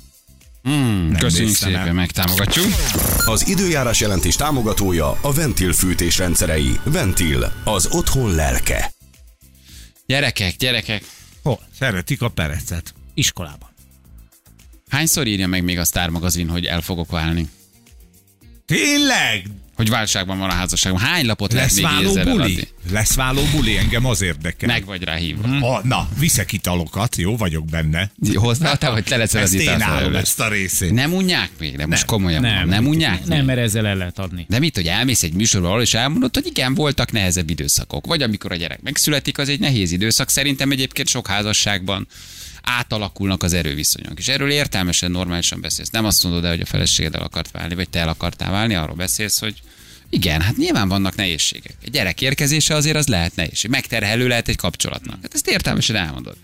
[0.62, 1.79] Hmm, köszönjük néztem el.
[1.79, 2.66] szépen, megtámogatjuk.
[3.25, 6.71] Az időjárás jelentés támogatója a Ventil fűtés rendszerei.
[6.85, 8.92] Ventil, az otthon lelke.
[10.07, 11.05] Gyerekek, gyerekek,
[11.42, 11.61] Hol?
[11.79, 12.95] Szeretik a perecet.
[13.14, 13.68] Iskolában.
[14.88, 17.49] hányszor írja meg még a Star magazin, hogy el fogok válni?
[18.66, 19.47] Tényleg?
[19.83, 20.99] Hogy válságban van a házasságom.
[20.99, 22.31] Hány lapot lehet Lesz még váló buli?
[22.31, 22.68] eladni?
[22.90, 24.68] Lesz váló buli, engem az érdekel.
[24.68, 25.47] Meg vagy rá hívva.
[25.47, 25.61] Mhm.
[25.61, 28.11] Ha, na, viszek italokat, jó vagyok benne.
[28.35, 30.92] Hozzá, te vagy te leszel az Ezt én állom, ezt a részét.
[30.92, 31.77] Nem unják még?
[31.77, 33.47] De most komolyan nem, nem, nem unják Nem, még?
[33.47, 34.47] mert ezzel el lehet adni.
[34.49, 38.07] De mit, hogy elmész egy műsorba, ahol és elmondod, hogy igen, voltak nehezebb időszakok.
[38.07, 40.31] Vagy amikor a gyerek megszületik, az egy nehéz időszak.
[40.31, 42.07] Szerintem egyébként sok házasságban
[42.62, 44.18] átalakulnak az erőviszonyok.
[44.18, 45.90] És erről értelmesen, normálisan beszélsz.
[45.90, 48.75] Nem azt mondod el, hogy a feleséged el akart válni, vagy te el akartál válni,
[48.75, 49.55] arról beszélsz, hogy
[50.14, 51.75] igen, hát nyilván vannak nehézségek.
[51.85, 53.70] Egy gyerek érkezése azért az lehet nehézség.
[53.70, 55.18] Megterhelő lehet egy kapcsolatnak.
[55.22, 56.37] Hát ezt értelmesen elmondod.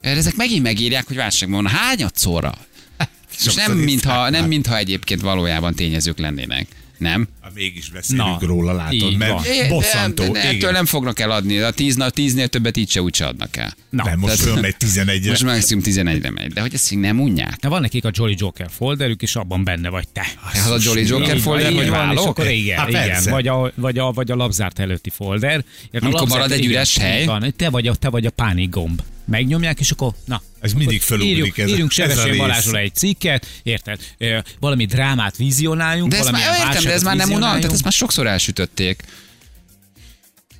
[0.00, 1.72] Ezek megint megírják, hogy válságban van.
[1.72, 2.54] Hányadszorra?
[3.46, 6.66] És nem mintha, nem mintha egyébként valójában tényezők lennének.
[7.02, 7.28] Nem?
[7.40, 9.42] Ha mégis beszélünk Na, róla, látod, így mert van.
[9.68, 10.22] Bosszantó.
[10.24, 10.72] de, de, ettől igen.
[10.72, 11.58] nem fognak eladni.
[11.58, 13.74] A tíz, na, tíznél többet így se úgy se adnak el.
[13.90, 15.28] Na, Nem, most Tehát- fölmegy 11-re.
[15.30, 16.52] Most maximum 11-re megy.
[16.52, 17.60] De hogy ezt még nem unják?
[17.60, 20.26] Na, van nekik a Jolly Joker folderük, és abban benne vagy te.
[20.64, 23.22] Az a Jolly Joker Így folder, így van, és akkor igen, Hát igen.
[23.24, 25.64] Vagy a, vagy, a, vagy a labzárt előtti folder.
[25.92, 27.20] A Amikor marad egy üres hely?
[27.20, 29.02] így Van, te vagy a, te vagy a pánik gomb.
[29.24, 30.42] Megnyomják, és akkor, na.
[30.60, 32.36] Ez mindig fölugrik ez írjunk rész.
[32.36, 34.00] Balázsról egy cikket, érted?
[34.18, 37.82] Ö, Valami drámát vizionáljunk, De ez már, értem, de ez már nem unalmas, tehát ezt
[37.82, 39.02] már sokszor elsütötték.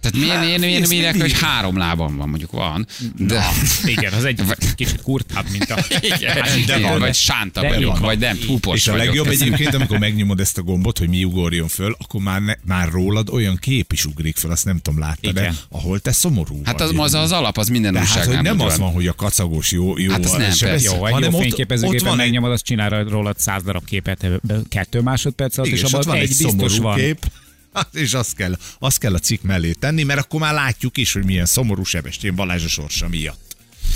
[0.03, 2.87] Tehát miért, miért, miért, miért mindig- hogy három lábam van, mondjuk van.
[3.17, 4.41] De, Na, igen, az egy
[4.75, 5.85] kicsit kurtább, mint a...
[6.01, 6.35] igen,
[6.67, 7.17] de igen, vagy
[7.55, 8.01] vagyok, van.
[8.01, 9.07] vagy nem, púpos És a vagyok.
[9.07, 12.53] legjobb Ez- egyébként, amikor megnyomod ezt a gombot, hogy mi ugorjon föl, akkor már, ne,
[12.65, 16.61] már rólad olyan kép is ugrik föl, azt nem tudom, láttad de ahol te szomorú
[16.65, 19.13] Hát az, az, az alap, az minden De hát, hogy nem az van, hogy a
[19.13, 20.79] kacagós jó, jó Hát az nem, persze.
[20.97, 24.27] Jó, egy hanem jó fényképezőgépen megnyomod, azt csinál rólad száz darab képet
[24.69, 26.97] kettő másodperc alatt, és abban egy biztos van.
[26.97, 27.33] kép, Hát,
[27.93, 31.25] és azt kell, azt kell a cikk mellé tenni, mert akkor már látjuk is, hogy
[31.25, 33.51] milyen szomorú Sebestyén Balázs a sorsa miatt.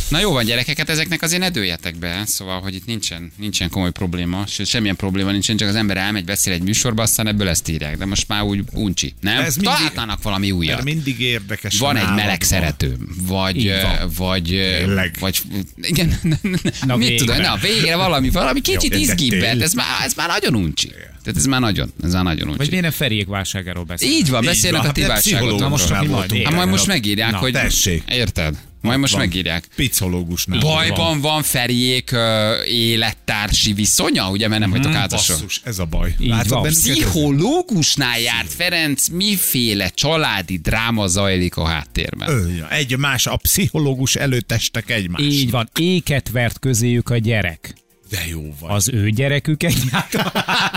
[0.08, 3.90] Na jó van gyerekeket, ezeknek azért ne dőljetek be, szóval, hogy itt nincsen, nincsen komoly
[3.90, 7.68] probléma, sőt semmilyen probléma nincsen, csak az ember elmegy, beszél egy műsorba, aztán ebből ezt
[7.68, 9.42] írják, de most már úgy uncsi, nem?
[9.44, 10.82] Ez mindig- Találnának valami újat.
[10.84, 11.78] mindig érdekes.
[11.78, 12.48] Van egy meleg van.
[12.48, 13.72] szeretőm, vagy,
[14.16, 15.16] vagy, Tényleg?
[15.20, 15.42] vagy,
[15.80, 16.18] igen,
[16.86, 17.24] Na, mit végre.
[17.24, 20.92] tudom, na végre valami, valami kicsit de izgibbet, ez már, ez már nagyon uncsi.
[21.26, 22.68] Tehát ez már nagyon, ez már nagyon Vagy uncsi.
[22.68, 24.10] miért nem Feriék válságáról beszél?
[24.10, 25.58] Így van, van, a ti hát válságodról.
[25.58, 26.42] Na most mi majd?
[26.44, 27.52] Hát majd most megírják, na, hogy...
[27.52, 28.02] tessék.
[28.08, 28.56] Érted?
[28.80, 29.20] Majd most Van.
[29.22, 29.68] megírják.
[29.76, 30.58] Picológusnál.
[30.60, 35.36] Bajban van Feriék ö, élettársi viszonya, ugye, mert nem vagytok házasok.
[35.36, 36.14] Basszus, ez a baj.
[36.18, 36.62] Látod van.
[36.62, 42.28] Pszichológusnál járt Ferenc, miféle családi dráma zajlik a háttérben.
[42.28, 45.22] Ö, Egy más, a pszichológus előtt estek egymás.
[45.22, 47.74] Így van, éket vert közéjük a gyerek.
[48.10, 48.70] De jó van.
[48.70, 50.72] Az ő gyerekük egyáltalán.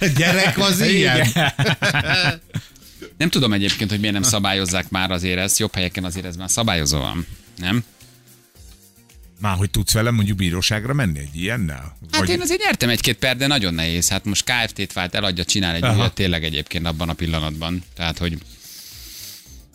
[0.16, 1.28] gyerek az ilyen.
[3.16, 5.58] Nem tudom egyébként, hogy miért nem szabályozzák már azért ezt.
[5.58, 7.26] Jobb helyeken azért ez már szabályozó van.
[7.56, 7.84] Nem?
[9.40, 11.96] Már hogy tudsz velem mondjuk bíróságra menni egy ilyennel?
[12.12, 14.08] Hát én azért nyertem egy-két per, de nagyon nehéz.
[14.08, 15.96] Hát most KFT-t vált, eladja, csinál egy Aha.
[15.96, 17.82] újat tényleg egyébként abban a pillanatban.
[17.94, 18.38] Tehát, hogy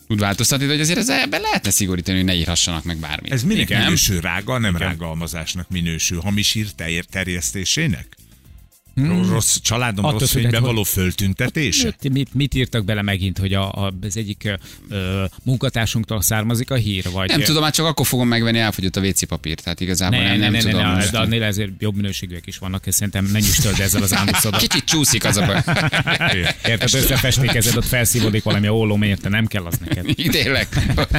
[0.06, 3.32] tud változtatni, de hogy azért ez ebben lehetne szigorítani, hogy ne írhassanak meg bármit.
[3.32, 3.82] Ez minek Igen.
[3.82, 6.20] minősül rága, nem rágalmazásnak minősül.
[6.20, 8.16] Hamis ír ter- terjesztésének?
[8.96, 9.30] Hmm.
[9.30, 11.84] Rossz családom Attól rossz fényben való föltüntetése?
[12.02, 16.74] Mit, mit, mit írtak bele megint, hogy a, a, az egyik ö, munkatársunktól származik a
[16.74, 17.10] hír?
[17.12, 19.60] Vagy Nem tudom, hát csak akkor fogom megvenni, elfogyott a WC papír.
[19.60, 20.92] Tehát igazából Ne, nem, ne, nem ne, tudom.
[20.92, 24.60] ne, de annél ezért jobb minőségűek is vannak, és szerintem ne nyüstöld ezzel az ánduszodat.
[24.60, 25.62] Kicsit csúszik az a baj.
[26.64, 30.14] Érted, összefestékezed, ott felszívódik valami ólom, érte, nem kell az neked.
[30.30, 30.68] Tényleg,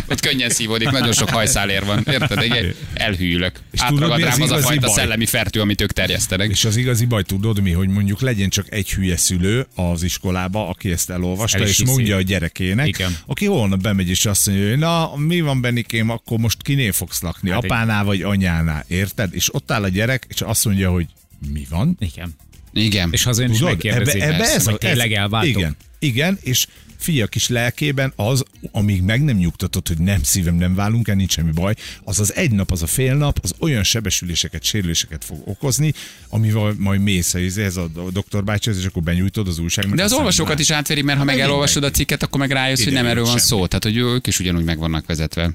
[0.10, 2.44] ott könnyen szívódik, nagyon sok hajszálér van, érted?
[2.44, 3.60] Igen, elhűlök.
[3.72, 4.96] És tudod, Átragad mi az rám az a fajta baj?
[4.96, 6.50] szellemi fertő, amit ők terjesztenek.
[6.50, 10.70] És az igazi baj, tudod mi, hogy mondjuk legyen csak egy hülye szülő az iskolába,
[10.70, 11.92] aki ezt elolvasta, El is és hiszi.
[11.92, 13.18] mondja a gyerekének, Igen.
[13.26, 17.22] aki holnap bemegy és azt mondja, hogy na, mi van Benikém, akkor most kinél fogsz
[17.22, 19.34] lakni, Hát egy- apánál vagy anyánál, érted?
[19.36, 21.06] És ott áll a gyerek, és azt mondja, hogy
[21.52, 21.98] mi van?
[22.00, 22.36] Igen.
[22.74, 23.10] Igen.
[23.12, 25.50] És hazajön is megkérdezi, persze, hogy tényleg elváltok.
[25.58, 30.76] Igen, igen, és fia kis lelkében az, amíg meg nem nyugtatott, hogy nem szívem, nem
[30.76, 33.84] válunk el, nincs semmi baj, az az egy nap, az a fél nap, az olyan
[33.84, 35.94] sebesüléseket, sérüléseket fog okozni,
[36.30, 39.96] amivel majd mész ez ez a doktor bácsihoz, és akkor benyújtod az újságnak.
[39.96, 42.94] De az olvasókat is átvéri, mert ha meg elolvasod a cikket, akkor meg rájössz, hogy
[42.94, 43.68] nem erről van szó.
[43.68, 45.52] Tehát, hogy ők is ugyanúgy meg vannak vezetve.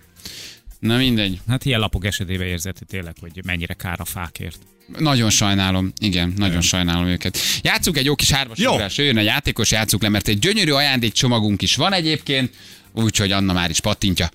[0.83, 1.41] Na mindegy.
[1.49, 4.59] Hát ilyen lapok esetében érzed tényleg, hogy mennyire kár a fákért.
[4.99, 7.39] Nagyon sajnálom, igen, nagyon sajnálom őket.
[7.63, 8.73] Játszunk egy jó kis hármas Jó.
[8.73, 12.55] ugrás, jön a játékos, játsszuk le, mert egy gyönyörű ajándékcsomagunk is van egyébként,
[12.93, 14.31] úgyhogy Anna már is pattintja.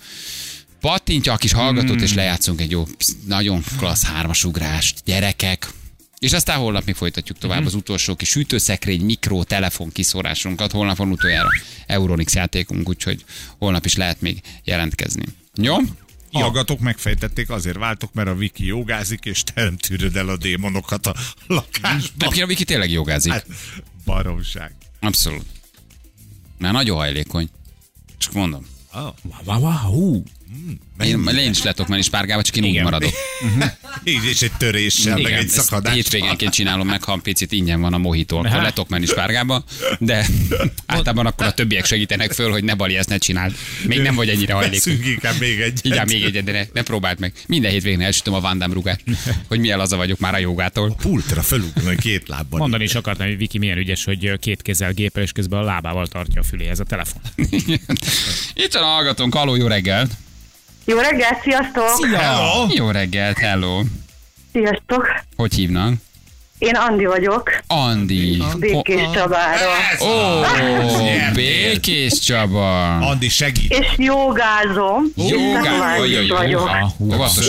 [0.80, 2.88] Pattintja a kis hallgatót, és lejátszunk egy jó,
[3.26, 5.02] nagyon klassz hármas ugrást.
[5.06, 5.70] Gyerekek,
[6.20, 10.72] és aztán holnap mi folytatjuk tovább az utolsó kis ütőszekrény, mikro, telefon kiszórásunkat.
[10.72, 11.50] Holnap van utoljára
[11.88, 13.24] Euronix játékunk, úgyhogy
[13.58, 15.26] holnap is lehet még jelentkezni.
[15.56, 15.76] Jó?
[16.42, 21.06] Hallgatók megfejtették, azért váltok, mert a Viki jogázik, és te nem tűröd el a démonokat
[21.06, 21.16] a
[21.48, 21.92] lakásban.
[22.18, 23.32] Egyébként a Viki tényleg jogázik.
[23.32, 23.46] Hát,
[24.06, 24.76] baromság.
[25.00, 25.46] Abszolút.
[26.58, 27.50] Már nagyon hajlékony.
[28.18, 28.66] Csak mondom.
[28.94, 29.14] Wow,
[29.46, 30.24] wow, hú.
[31.04, 32.84] Én, én is letok menni spárgába, csak én úgy Igen.
[32.84, 33.12] maradok.
[34.04, 35.94] Így és egy töréssel, meg Igen, egy ezt szakadás.
[35.94, 39.64] hétvégenként csinálom meg, ha picit ingyen van a mohitó, akkor letok menni spárgába,
[40.00, 40.28] de
[40.86, 43.56] általában akkor a többiek segítenek föl, hogy ne bali, ezt ne csináld.
[43.88, 44.78] Még nem vagy ennyire hajlékony.
[44.78, 45.80] Veszünk inkább még egy.
[45.84, 47.34] Igen, még egyet, de ne, ne próbáld meg.
[47.48, 49.04] Minden hétvégén elsütöm a Vandám rugát,
[49.48, 50.96] hogy milyen laza vagyok már a jogától.
[51.02, 52.60] Pultra felugrani két lábban.
[52.60, 56.08] Mondani is akartam, hogy Viki milyen ügyes, hogy két kézzel gépel, és közben a lábával
[56.08, 57.22] tartja a füléhez a telefon.
[58.54, 60.12] Itt van a hallgatónk, aló, jó reggelt!
[60.90, 62.06] Jó reggelt, sziasztok!
[62.16, 62.66] Hello!
[62.70, 63.82] Jó reggelt, hello!
[64.52, 65.06] Sziasztok!
[65.36, 65.94] Hogy hívnak?
[66.58, 68.44] Én Andi vagyok, Andi.
[68.60, 69.74] Békés Csabáról.
[70.02, 70.42] Ó,
[71.34, 72.96] Békés Csaba.
[72.96, 73.74] Andi, segít!
[73.74, 75.04] És jogázom.
[75.16, 76.70] Jogá, Tatuális vagy a vagyok.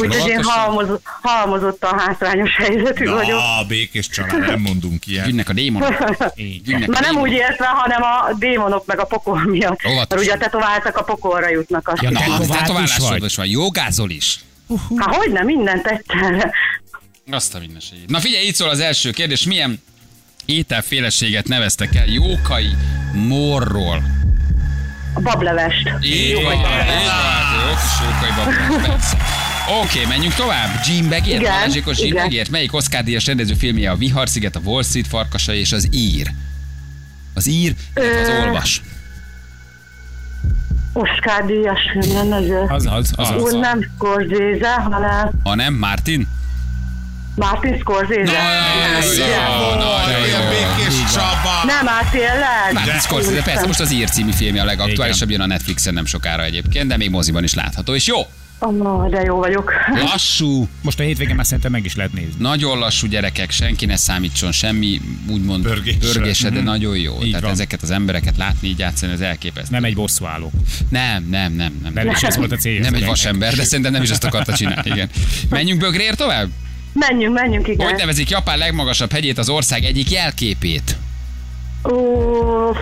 [0.01, 0.87] Úgyhogy én halmoz,
[1.23, 3.39] halmozottan hátrányos helyzetű vagyok.
[3.39, 5.27] Ah, békés család, nem mondunk ilyen.
[5.27, 5.97] Gyűnnek a démonok.
[6.65, 9.81] Gyűnnek Már nem úgy értve, hanem a démonok meg a pokol miatt.
[9.87, 10.09] Óvatos.
[10.09, 11.89] Mert ugye a tetováltak a pokolra jutnak.
[11.89, 14.41] Azt Ja, na, Tetoválásod is van, jogázol is.
[14.97, 16.53] Há, hogy nem, mindent egyszerre.
[17.31, 18.09] Azt a mindenségét.
[18.09, 19.45] Na figyelj, itt szól az első kérdés.
[19.45, 19.83] Milyen
[20.45, 22.77] ételféleséget neveztek el Jókai
[23.13, 24.03] morról?
[25.15, 25.91] A bablevest.
[26.03, 26.73] Így van, így van,
[27.67, 29.17] jó kis sókai babrás, persze.
[29.83, 30.81] Oké, menjünk tovább.
[30.87, 32.15] Jim Begért, Igen, Balázsikos Jim.
[32.15, 32.51] Begért.
[32.51, 36.31] Melyik Oscar díjas rendező filmje a Viharsziget, a Wall Street farkasa és az ír?
[37.35, 38.83] Az ír, illetve az olvas.
[40.93, 42.65] Oscar díjas filmrendező.
[42.69, 43.43] Az az, az, az.
[43.43, 46.29] Úr nem Scorsese, hanem Ha nem, Martin?
[47.39, 48.23] Martin Scorsese.
[48.23, 49.15] Nagyon
[50.25, 50.49] Ilyen jó.
[50.49, 51.63] békés Csaba.
[51.67, 52.73] Nem áll tényleg?
[52.73, 56.05] Martin Scorsese, de persze most az ír című filmje a legaktuálisabb, jön a Netflixen nem
[56.07, 57.95] sokára egyébként, de még moziban is látható.
[57.95, 58.17] És jó,
[58.61, 59.73] Oh, de jó vagyok.
[60.03, 62.35] lassú, Most a hétvégén már szerintem meg is lehet nézni.
[62.39, 66.13] nagyon lassú gyerekek, senki ne számítson semmi, úgymond Pörgésre.
[66.13, 67.15] pörgésre, de nagyon jó.
[67.15, 67.23] Mhm.
[67.23, 67.53] Így Tehát van.
[67.53, 69.75] ezeket az embereket látni, így játszani, ez elképesztő.
[69.75, 70.51] Nem egy bosszúálló.
[70.89, 71.93] Nem, nem, nem, nem.
[71.93, 72.81] Nem is ez volt a célja.
[72.81, 74.91] Nem egy vasember, de szerintem nem is ezt akarta csinálni.
[74.91, 75.09] Igen.
[75.51, 76.49] Menjünk bögrér tovább?
[76.99, 77.87] Menjünk, menjünk, igen.
[77.87, 80.97] Hogy nevezik Japán legmagasabb hegyét, az ország egyik jelképét?
[81.91, 82.73] Ó,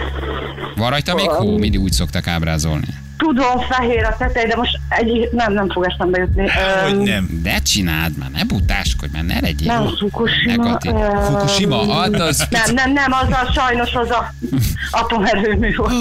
[0.76, 1.58] Van rajta még hó?
[1.58, 2.86] Mindig úgy szoktak ábrázolni.
[3.16, 6.48] Tudom, fehér a tetej, de most egy, nem, nem fog eszembe jutni.
[6.84, 7.40] Hogy nem.
[7.42, 9.72] De csináld már, ne butáskodj már, ne legyél.
[9.72, 10.94] Nem, Fukushima, Negatív.
[10.94, 12.46] öm, Fukushima, hát az...
[12.50, 14.34] Nem, nem, nem, az a sajnos az a
[14.90, 15.92] atomerőmű volt.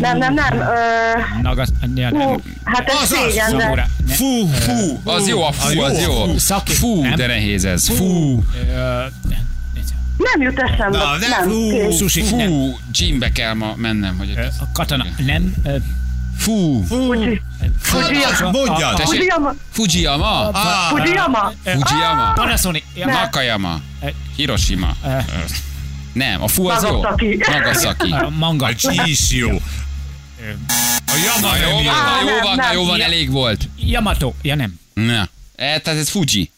[0.00, 0.58] Nem, nem, nem.
[0.58, 2.40] Ö, Nagas, ja, hú, nem.
[2.64, 3.86] hát ez Azaz, régen, de...
[4.06, 5.00] Fú, fú.
[5.04, 6.24] Az jó, a fú, az jó.
[6.64, 7.88] Fú, de nehéz ez.
[7.88, 8.42] Fú,
[10.16, 10.98] Nem jut eszembe.
[10.98, 11.90] Na, ne, nem, fú.
[11.90, 14.34] Sushi, fú, gymbe kell ma mennem, hogy...
[14.60, 15.54] A katona, nem.
[16.32, 17.40] Ö, Fú, Fuji-
[17.80, 18.50] Fujiyama.
[18.50, 19.00] Mondjad.
[19.00, 19.54] Fujiyama.
[19.72, 20.52] Fujiyama,
[20.90, 21.52] Fujiyama.
[21.64, 22.82] Fujiyama, Panasonic.
[22.94, 23.14] Ja, Nem.
[23.14, 23.80] Nakayama,
[24.36, 24.96] Hiroshima.
[25.04, 25.08] ö,
[26.12, 27.00] Nem, a fú az jó.
[27.50, 28.14] Nagasaki.
[28.38, 28.70] Manga.
[29.04, 29.48] Is jó.
[31.06, 31.82] A Yama jó van,
[32.26, 32.40] jó.
[32.42, 33.68] van, jó van, elég volt.
[33.76, 34.32] Yamato.
[34.42, 34.78] Ja, nem.
[34.94, 36.50] Na, e, tehát ez Fuji.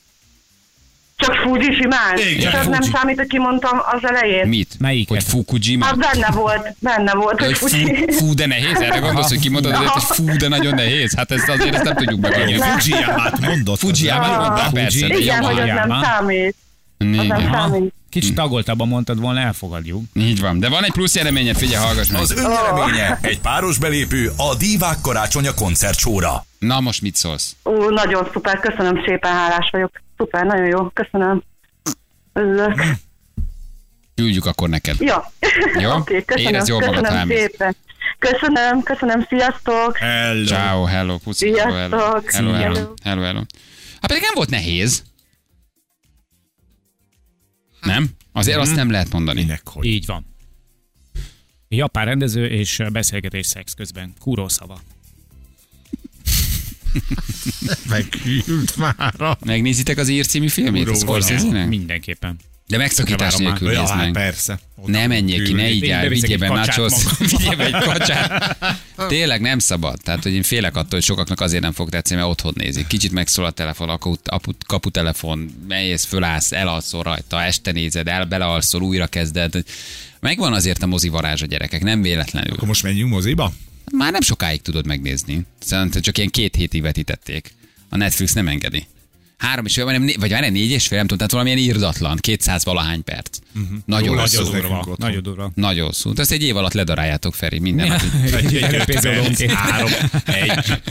[1.25, 2.19] Csak Fuji simán.
[2.19, 4.47] Igen, És az nem számít, hogy kimondtam az elején.
[4.49, 4.75] Mit?
[4.79, 5.09] Melyiket?
[5.15, 5.87] Hogy Fukujima?
[5.89, 8.07] Az benne volt, benne volt, hogy Hogy Fuji.
[8.09, 8.81] fú, fú, de nehéz?
[8.81, 11.15] Erre gondolsz, hogy kimondod azért, hogy fú, de nagyon nehéz?
[11.17, 12.59] Hát ezt azért ezt nem tudjuk megadni.
[12.59, 13.79] Fujiyamát mondott.
[13.79, 16.55] Fujiyama mondta, persze, de Igen, hogy az nem számít.
[16.99, 17.93] Igen.
[18.11, 20.03] Kicsit tagoltabban mondtad volna, elfogadjuk.
[20.15, 20.59] Így van.
[20.59, 22.21] De van egy plusz eredményed, figyelj, hallgass meg.
[22.21, 26.47] Az önnyereménye egy páros belépő a Divák karácsonya koncertsóra.
[26.59, 27.57] Na most mit szólsz?
[27.65, 30.03] Ó, nagyon szuper, köszönöm szépen, hálás vagyok.
[30.25, 31.43] Szuper, nagyon jó, köszönöm.
[32.33, 32.83] Örülök.
[34.15, 35.01] Küldjük akkor neked.
[35.01, 35.33] Ja.
[35.81, 35.91] Jó?
[35.99, 37.77] Oké, köszönöm, Érezd jól magad, köszönöm szépen.
[38.19, 39.97] Köszönöm, köszönöm, sziasztok.
[39.97, 40.45] Hello.
[40.45, 42.31] Ciao, hello, puszi, hello, hello, Sziasztok.
[42.31, 42.95] hello, hello, Hello.
[43.03, 43.39] hello, hello.
[44.01, 45.03] Hát pedig nem volt nehéz.
[47.81, 48.09] Nem?
[48.33, 49.43] Azért azt nem lehet mondani.
[49.43, 49.85] Minek, hogy?
[49.85, 50.27] Így van.
[51.69, 54.13] Japán rendező és beszélgetés szex közben.
[54.21, 54.79] Kúró szava.
[57.89, 59.39] Megült mára.
[59.45, 61.69] Megnézitek az ír című filmét, a Kurva Scorsese-nek?
[61.69, 62.37] Mindenképpen.
[62.67, 63.41] De megszakítás már.
[63.41, 64.13] nélkül Ja, nézd meg.
[64.13, 64.61] persze.
[64.77, 66.93] Oda Ne menjél ki, ne így el, vigyél egy be nachos,
[67.31, 68.57] vigyél be egy kacsát.
[69.09, 70.01] Tényleg nem szabad.
[70.03, 72.87] Tehát, hogy én félek attól, hogy sokaknak azért nem fog tetszeni, mert otthon nézik.
[72.87, 78.25] Kicsit megszól a telefon, a kapu- apu- kaputelefon, mélyész, fölállsz, elalszol rajta, este nézed, el,
[78.25, 79.53] belealszol, újra kezded.
[80.21, 82.53] Megvan azért a mozi varázs a gyerekek, nem véletlenül.
[82.53, 83.53] Akkor most menjünk moziba?
[83.93, 85.47] Már nem sokáig tudod megnézni.
[85.61, 87.55] Szerintem csak ilyen két hétig vetítették.
[87.89, 88.87] A Netflix nem engedi.
[89.37, 92.17] Három és fél, vagy, nem, vagy már négy és fél, nem tudom, tehát valamilyen írdatlan,
[92.21, 93.39] 200 valahány perc.
[93.55, 93.79] Uh-huh.
[93.85, 94.43] Nagyon hosszú.
[94.43, 94.95] Nagyon durva.
[94.99, 95.53] Nagyon durva.
[95.55, 96.13] Nagyon hosszú.
[96.17, 97.89] Ezt egy év alatt ledaráljátok, Feri, minden.
[97.89, 98.01] nap.
[98.25, 99.51] Egy, egy, Egy perc, epizódonként.
[99.53, 99.91] három,
[100.25, 100.83] egy.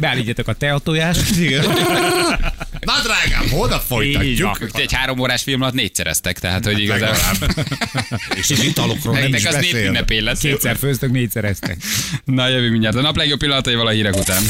[0.00, 1.34] Beállítjátok a teatojást.
[2.86, 4.70] Na drágám, Így folytatjuk.
[4.70, 7.66] Ti egy három órás film alatt négyszereztek, tehát hogy igazából Legalább.
[8.40, 9.72] És az italokról nem is az beszél.
[9.72, 10.40] népünnepén lesz.
[10.40, 11.76] Kétszer főztök, négyszer eztek.
[12.24, 12.96] Na jövő mindjárt.
[12.96, 14.42] A nap legjobb pillanataival a hírek után.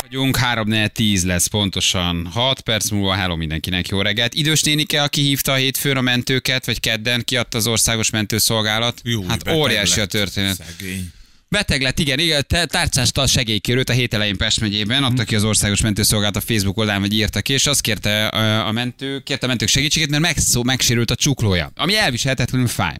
[0.00, 4.34] Vagyunk, 3 10 lesz pontosan 6 perc múlva, hello mindenkinek, jó reggelt.
[4.34, 9.00] Idős nénike, aki hívta a hétfőn a mentőket, vagy kedden kiadta az országos mentőszolgálat.
[9.04, 10.56] Jó, hát óriási a történet.
[10.78, 11.12] Szegény.
[11.50, 15.34] Beteg lett, igen, igen, te- tárcásta a segélykérőt a hét elején Pest megyében, adta ki
[15.34, 18.26] az országos mentőszolgálat a Facebook oldalán, vagy írta ki, és azt kérte
[18.58, 22.96] a mentő, kérte a mentők segítségét, mert megszó, megsérült a csuklója, ami elviselhetetlenül fáj.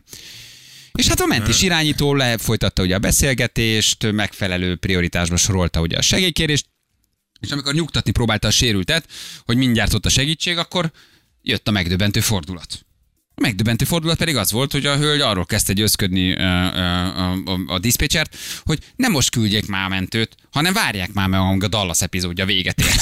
[0.92, 6.66] És hát a mentés irányító lefolytatta ugye a beszélgetést, megfelelő prioritásba sorolta ugye a segélykérést,
[7.40, 9.08] és amikor nyugtatni próbálta a sérültet,
[9.44, 10.90] hogy mindjárt ott a segítség, akkor
[11.42, 12.86] jött a megdöbbentő fordulat.
[13.40, 17.60] A megdöbbentő fordulat pedig az volt, hogy a hölgy arról kezdte győzködni ö, a, a,
[17.66, 21.68] a diszpécsert, hogy nem most küldjék már a mentőt, hanem várják már meg, amíg a
[21.68, 22.86] Dallas epizódja véget ér.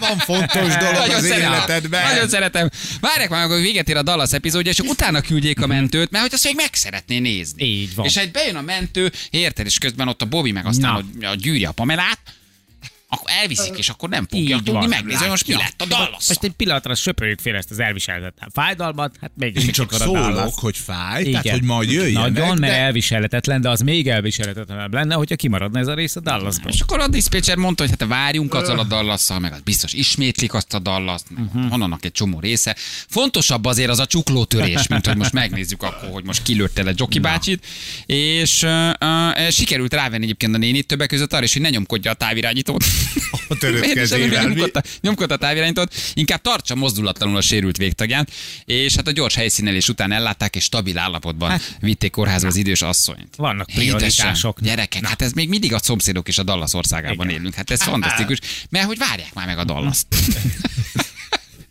[0.00, 1.52] Van fontos dolog az szeretem.
[1.52, 2.08] életedben.
[2.08, 2.70] Nagyon szeretem.
[3.00, 6.34] Várják már, hogy véget ér a Dallas epizódja, és utána küldjék a mentőt, mert hogy
[6.34, 7.64] azt még meg szeretné nézni.
[7.64, 8.06] Így van.
[8.06, 11.02] És egy bejön a mentő, érted, és közben ott a Bobby meg aztán Na.
[11.14, 12.18] hogy a gyűri a Pamelát,
[13.10, 16.28] akkor elviszik, és akkor nem fogja Így tudni megnézni, hogy most mi lett a dallas
[16.28, 20.34] Most egy pillanatra söpörjük fél ezt az elviselhetetlen fájdalmat, hát mégis Én csak Dallas.
[20.34, 21.42] szólok, hogy fáj, Igen.
[21.42, 22.32] tehát hogy majd jöjjenek.
[22.32, 26.20] Nagyon, mert de- elviselhetetlen, de az még elviselhetetlenebb lenne, hogyha kimaradna ez a rész a
[26.20, 26.70] Dallasból.
[26.72, 30.54] És akkor a diszpécser mondta, hogy hát várjunk azzal a dallasszal, meg az biztos ismétlik
[30.54, 31.68] azt a dallaszt, uh-huh.
[31.68, 32.76] van annak egy csomó része.
[33.08, 37.18] Fontosabb azért az a csuklótörés, mint hogy most megnézzük akkor, hogy most kilőtte le Joki
[37.18, 37.66] bácsit,
[38.06, 42.10] és uh, uh, sikerült rávenni egyébként a nénit többek között arra is, hogy ne nyomkodja
[42.10, 42.84] a távirányítót.
[43.48, 44.44] A törött Miért is kezével.
[44.44, 48.30] nyomkodta, nyomkodta a távirányítót, inkább tartsa mozdulatlanul a sérült végtagját,
[48.64, 52.82] és hát a gyors helyszínelés után ellátták, és stabil állapotban hát, vitték kórházba az idős
[52.82, 53.36] asszonyt.
[53.36, 54.60] Vannak prioritások.
[54.60, 57.40] Gyerekek, hát ez még mindig a szomszédok és a Dallas országában Igen.
[57.40, 57.54] élünk.
[57.54, 58.38] Hát ez fantasztikus,
[58.70, 60.06] mert hogy várják már meg a Dallas-t.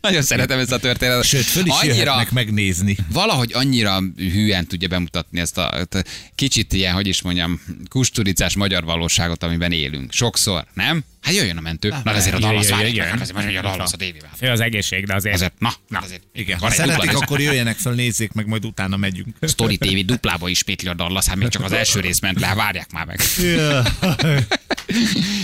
[0.00, 1.24] Nagyon szeretem ezt a történetet.
[1.24, 2.96] Sőt, föl is annyira, megnézni.
[3.12, 8.84] valahogy annyira hűen tudja bemutatni ezt a t- kicsit ilyen, hogy is mondjam, kusturicás magyar
[8.84, 10.12] valóságot, amiben élünk.
[10.12, 11.04] Sokszor, nem?
[11.20, 11.88] Hát jöjjön a mentő.
[12.04, 14.30] Na, azért a Dallas várják meg, azért mondja, hogy a Dallas a tévével.
[14.36, 15.34] Fő az egészség, de azért...
[15.34, 16.22] Azért, na, na azért.
[16.32, 19.36] Igen, ha szeretik, akkor jöjjenek fel, nézzék meg, majd utána megyünk.
[19.42, 22.92] Story TV duplába ismétli a Dallas, hát még csak az első rész ment le, várják
[22.92, 23.20] már meg.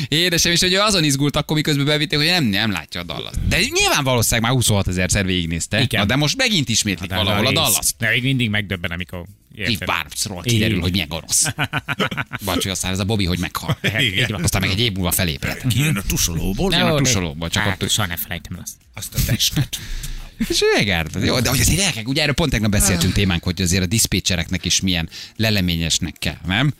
[0.08, 3.32] Édesem, és hogy ő azon izgult akkor, miközben bevitték, hogy nem, nem látja a Dallas.
[3.48, 5.80] De nyilván valószínűleg már 26 ezer szer végignézte.
[5.80, 6.00] Igen.
[6.00, 7.58] Na, de most megint ismétlik valahol a rész.
[7.58, 7.94] Dallas.
[7.98, 9.24] De még mindig megdöbben, amikor...
[9.62, 9.84] Steve?
[9.84, 11.46] Barbsról kiderül, hogy milyen gonosz.
[12.44, 13.78] Bacsi, aztán ez a Bobby, hogy meghal.
[14.28, 14.42] Van.
[14.42, 15.66] Aztán meg egy év múlva felébred.
[15.66, 18.74] Kijön a tusolóból, Nem, a tusolóból, csak hát, ott- Soha ne felejtem el azt.
[18.94, 19.76] azt a testet.
[20.48, 21.24] És megártad.
[21.24, 24.64] Jó, de hogy azért gyerekek, ugye erről pont tegnap beszéltünk témánk, hogy azért a diszpécsereknek
[24.64, 26.74] is milyen leleményesnek kell, nem?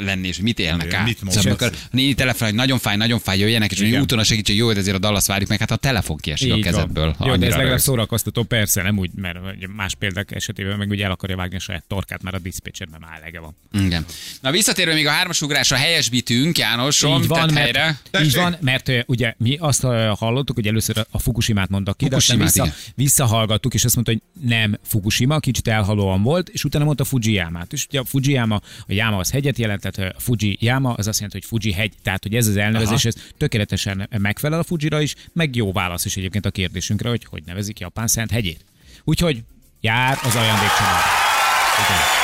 [0.00, 1.04] Lenni, és hogy mit élnek át.
[1.04, 1.46] mit Szóval, mondasz?
[1.46, 4.56] amikor a néni telefon, hogy nagyon fáj, nagyon fáj, jöjjenek, és hogy úton a segítség,
[4.56, 6.72] jó, de azért a Dallas várjuk meg, hát a telefon kiesik a Így van.
[6.72, 7.16] kezedből.
[7.24, 9.38] Jó, de ez legalább szórakoztató, persze, nem úgy, mert
[9.76, 13.18] más példák esetében meg ugye el akarja vágni a saját torkát, mert a diszpécserben már
[13.20, 13.56] elege van.
[13.84, 14.04] Igen.
[14.40, 17.98] Na visszatérve még a hármas ugrásra helyesbítünk, Jánosom, így van, mert, helyre.
[18.22, 19.82] így van, mert ugye mi azt
[20.16, 24.12] hallottuk, hogy először a Fukushimát mondtak ki, de aztán Fukushimát, vissza, visszahallgattuk, és azt mondta,
[24.12, 27.72] hogy nem Fukushima, kicsit elhalóan volt, és utána mondta Fujiyama-t.
[27.72, 31.38] És ugye a Fujiyama, a Yama az hegyet jelent, tehát a Fujiyama az azt jelenti,
[31.40, 35.56] hogy Fuji hegy, tehát hogy ez az elnevezés, ez tökéletesen megfelel a Fujira is, meg
[35.56, 38.64] jó válasz is egyébként a kérdésünkre, hogy hogy nevezik Japán szent hegyét.
[39.04, 39.42] Úgyhogy
[39.80, 41.00] jár az ajándékcsomag.
[41.84, 42.18] Igen.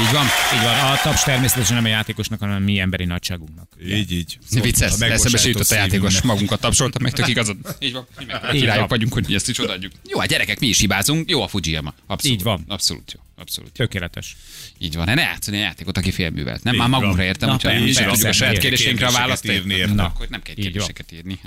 [0.00, 0.26] Így van.
[0.54, 3.68] Így van, a taps természetesen nem a játékosnak, hanem a mi emberi nagyságunknak.
[3.84, 4.38] Így, így.
[4.50, 7.56] Vicces, A eszembe se jutott a játékos, magunkat tapsolta, meg tök igazad.
[7.78, 8.06] Így van.
[8.18, 9.92] Mi meg királyok vagyunk, hogy ezt is odaadjuk.
[10.08, 11.30] Jó, hát gyerekek, mi is hibázunk.
[11.30, 11.94] Jó a Fujiyama.
[12.06, 12.36] Abszolút.
[12.36, 12.64] Így van.
[12.68, 13.20] Abszolút jó.
[13.36, 13.72] Abszolút.
[13.72, 14.36] Tökéletes.
[14.78, 15.04] Így van.
[15.04, 16.62] Ne játszani a játékot, aki félművelt.
[16.62, 19.94] Nem, Így már magunkra értem, hogyha persze, tudjuk a saját kérdéseinkre a választ írni, értem.
[19.94, 21.40] Na, akkor nem kell kérdéseket írni.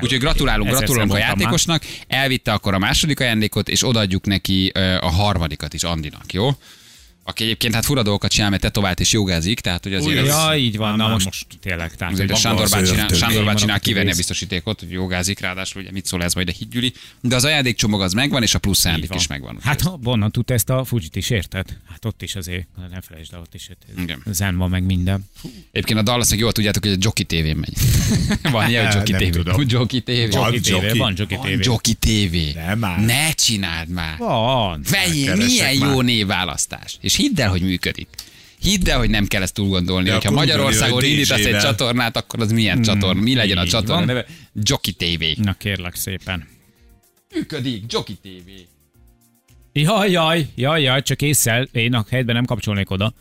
[0.00, 1.82] Úgyhogy gratulálunk, gratulálunk a játékosnak.
[2.06, 4.68] Elvitte akkor a második ajándékot, és odaadjuk neki
[5.00, 6.50] a harmadikat is Andinak, jó?
[7.26, 10.56] Aki egyébként hát fura dolgokat csinál, mert tetovált és jogázik, tehát hogy azért Új, Ja,
[10.56, 11.94] így van, na most, most tényleg.
[11.96, 12.68] Tehát, Azért a Sándor.
[12.68, 12.84] Sándor
[13.14, 16.92] bácsinál maradok kivenni a biztosítékot, hogy jogázik, ráadásul ugye mit szól ez majd a hídgyüli,
[17.20, 19.18] de az ajándékcsomag az megvan, és a plusz ajándék van.
[19.18, 19.58] is megvan.
[19.62, 21.78] Hát ha onnan tudta ezt a Fujit is, érted?
[21.90, 24.22] Hát ott is azért, ne felejtsd el, ott is Igen.
[24.26, 25.30] zen van meg minden.
[25.72, 27.74] Egyébként a Dallas meg jól tudjátok, hogy a Jockey tévén megy.
[28.52, 29.30] van ilyen, Nem tévé.
[29.66, 30.26] Jockey tévé.
[30.26, 30.98] Van Jockey.
[30.98, 31.14] van.
[31.60, 32.52] Jockey tévé.
[33.06, 34.18] Ne csináld már.
[34.18, 34.82] Van.
[34.90, 36.96] Keresek milyen jó névválasztás.
[37.00, 38.08] És hidd el, hogy működik.
[38.60, 40.08] Hidd el, hogy nem kell ezt túl gondolni.
[40.08, 43.20] De Hogyha Magyarországon indítasz egy csatornát, akkor az milyen csatorna?
[43.20, 44.26] Mi legyen a csatorna neve?
[44.62, 45.42] Jockey TV.
[45.42, 46.48] Na kérlek szépen.
[47.34, 48.48] Működik, Jockey TV.
[49.72, 53.14] Jaj, jaj, jaj, jaj, csak észszel, én a helyben nem kapcsolnék oda.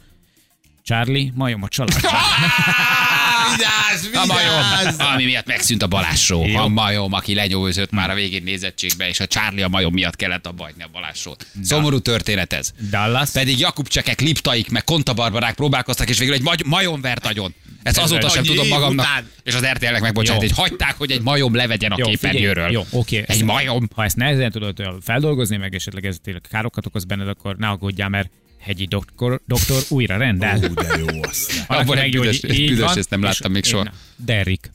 [0.83, 2.01] Charlie, majom a család.
[3.55, 4.99] Vigyázz, A majom, vigyázz!
[5.13, 6.01] ami miatt megszűnt a.
[6.27, 6.55] Jó.
[6.55, 10.47] A majom, aki lenyúlzott már a végén nézettségbe, és a Charlie a majom miatt kellett
[10.47, 11.45] abba hagyni a Balázs show-t.
[11.63, 12.71] Szomorú történet ez.
[12.89, 13.29] Dallas.
[13.29, 17.53] Pedig Jakub Csekek, Liptaik, meg Kontabarbarák próbálkoztak, és végül egy magy- majom vert agyon.
[17.83, 19.05] Ezt Ez azóta sem tudom magamnak.
[19.05, 19.29] után.
[19.43, 22.65] És az RTL-nek megbocsánat, hogy hagyták, hogy egy majom levegyen a Jó, képernyőről.
[22.65, 23.23] figyelj, Jó, oké.
[23.27, 23.89] Egy majom.
[23.95, 28.09] Ha ezt nehezen tudod feldolgozni, meg esetleg ez tényleg károkat okoz benned, akkor ne aggódjál,
[28.09, 28.29] mert
[28.63, 30.57] hegyi doktor, doktor újra rendel.
[30.57, 31.65] Ú, de jó azt.
[31.67, 33.85] Valaki Abból egy büdös- büdös, van, ezt nem és láttam még soha.
[34.15, 34.71] Derrick.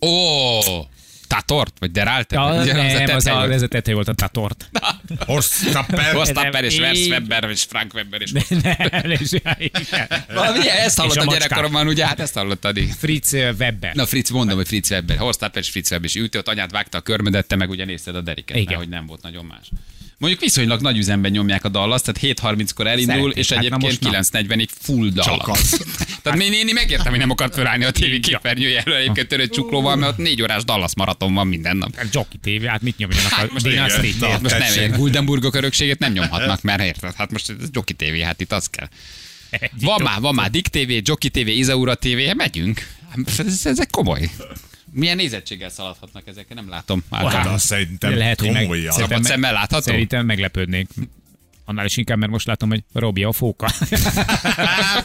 [0.00, 0.60] Ó,
[1.26, 1.76] Tatort?
[1.78, 2.38] Vagy Derálter?
[2.38, 2.72] Ja, Ugye,
[3.06, 3.50] nem, az a, volt.
[3.50, 4.70] ez a tetej volt a tatort.
[5.26, 6.16] Horstapper.
[6.16, 6.80] Ostapper és Így.
[6.80, 9.30] Vers Webber, és Frank Webber, és Nem, és.
[10.34, 12.06] Valami, ezt És a hallottam gyerekkoromban, ugye?
[12.06, 12.78] Hát ezt hallottad.
[12.98, 13.94] Fritz Webber.
[13.94, 15.16] Na Fritz, mondom, hogy Fritz Webber.
[15.16, 16.08] Horstapper és Fritz Webber.
[16.08, 19.06] És ült ott, anyát vágta a körmödet, te meg ugye nézted a deriket, hogy nem
[19.06, 19.68] volt nagyon más.
[20.24, 23.36] Mondjuk viszonylag nagy üzemben nyomják a Dallas, tehát 7.30-kor elindul, Szeretik.
[23.36, 24.00] és Hát egyébként most
[24.32, 24.40] na.
[24.40, 25.68] 9.40-ig full Dallas.
[26.22, 29.96] Tehát mi néni megértem, hogy nem akart felállni a tévé képernyője elől egyébként törött csuklóval,
[29.96, 31.96] mert ott négy órás Dallas maraton van minden nap.
[31.96, 34.96] Hát Jockey TV, hát mit nyomjanak Hát a hát most nem ér.
[34.96, 37.14] Guldenburgok örökségét nem nyomhatnak, mert érted?
[37.14, 38.88] Hát most ez Jockey TV, hát itt az kell.
[39.80, 42.86] Van már, van már Dick TV, Jockey TV, Izaura TV, hát megyünk.
[43.10, 44.30] Hát Ez, ezek komoly.
[44.94, 46.54] Milyen nézettséggel szaladhatnak ezek?
[46.54, 47.04] Nem látom.
[47.10, 48.92] Hát azt szerintem Lehet, hogy meg, komolyan.
[48.92, 49.82] Szerintem, szemmel látható?
[49.82, 50.88] Szerintem meglepődnék.
[51.64, 53.70] Annál is inkább, mert most látom, hogy Robi a fóka.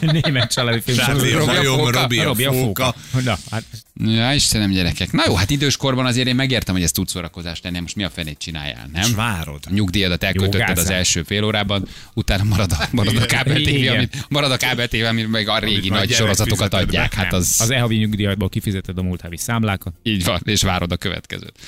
[0.00, 0.98] Német családi film.
[0.98, 1.90] A Robi a fóka?
[2.00, 2.94] Robi a Robi a fóka.
[3.24, 3.64] Na, hát
[4.04, 5.12] Ja, Istenem, gyerekek.
[5.12, 7.80] Na jó, hát időskorban azért én megértem, hogy ez tud szórakozást lenni.
[7.80, 9.02] Most mi a fenét csináljál, nem?
[9.02, 9.58] És várod.
[9.66, 13.96] A nyugdíjadat elköltötted az első fél órában, utána marad a, marad a kábel tévé, Igen.
[13.96, 17.14] amit, marad a kábel tévé, amit meg a régi már nagy sorozatokat adják.
[17.14, 17.40] Hát nem.
[17.40, 19.92] az, Az e-havi nyugdíjadból kifizeted a múlt havi számlákat.
[20.02, 21.58] így van, és várod a következőt.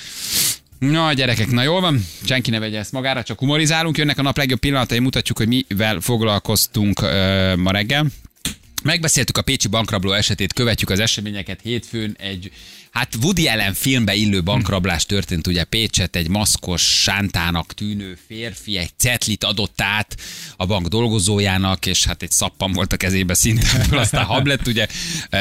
[0.90, 4.36] Na, gyerekek, na jól van, senki ne vegye ezt magára, csak humorizálunk, jönnek a nap
[4.36, 8.06] legjobb pillanatai, mutatjuk, hogy mivel foglalkoztunk ö, ma reggel.
[8.82, 11.60] Megbeszéltük a Pécsi bankrabló esetét, követjük az eseményeket.
[11.62, 12.50] Hétfőn egy,
[12.92, 18.90] hát Woody Allen filmbe illő bankrablás történt, ugye Pécset egy maszkos, sántának tűnő férfi egy
[18.96, 20.16] cetlit adott át
[20.56, 24.86] a bank dolgozójának, és hát egy szappan volt a kezébe szinte, aztán hablet, ugye,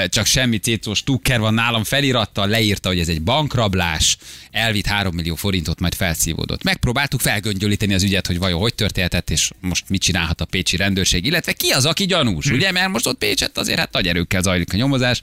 [0.08, 4.18] csak semmi cécós tukker van nálam felirattal, leírta, hogy ez egy bankrablás,
[4.52, 6.64] elvitt 3 millió forintot, majd felszívódott.
[6.64, 11.26] Megpróbáltuk felgöngyölíteni az ügyet, hogy vajon hogy történhetett, és most mit csinálhat a pécsi rendőrség,
[11.26, 14.74] illetve ki az, aki gyanús, ugye, mert most ott Pécset azért hát nagy erőkkel zajlik
[14.74, 15.22] a nyomozás,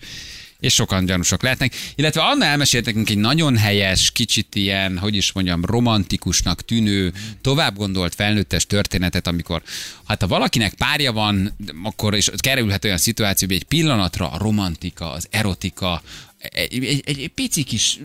[0.61, 1.75] és sokan gyanúsok lehetnek.
[1.95, 7.77] Illetve Anna elmesélt nekünk egy nagyon helyes, kicsit ilyen, hogy is mondjam, romantikusnak tűnő, tovább
[7.77, 9.63] gondolt felnőttes történetet, amikor
[10.07, 15.11] hát ha valakinek párja van, akkor és kerülhet olyan szituációba, hogy egy pillanatra a romantika,
[15.11, 16.03] az erotika,
[16.39, 17.99] egy, egy, egy, pici kis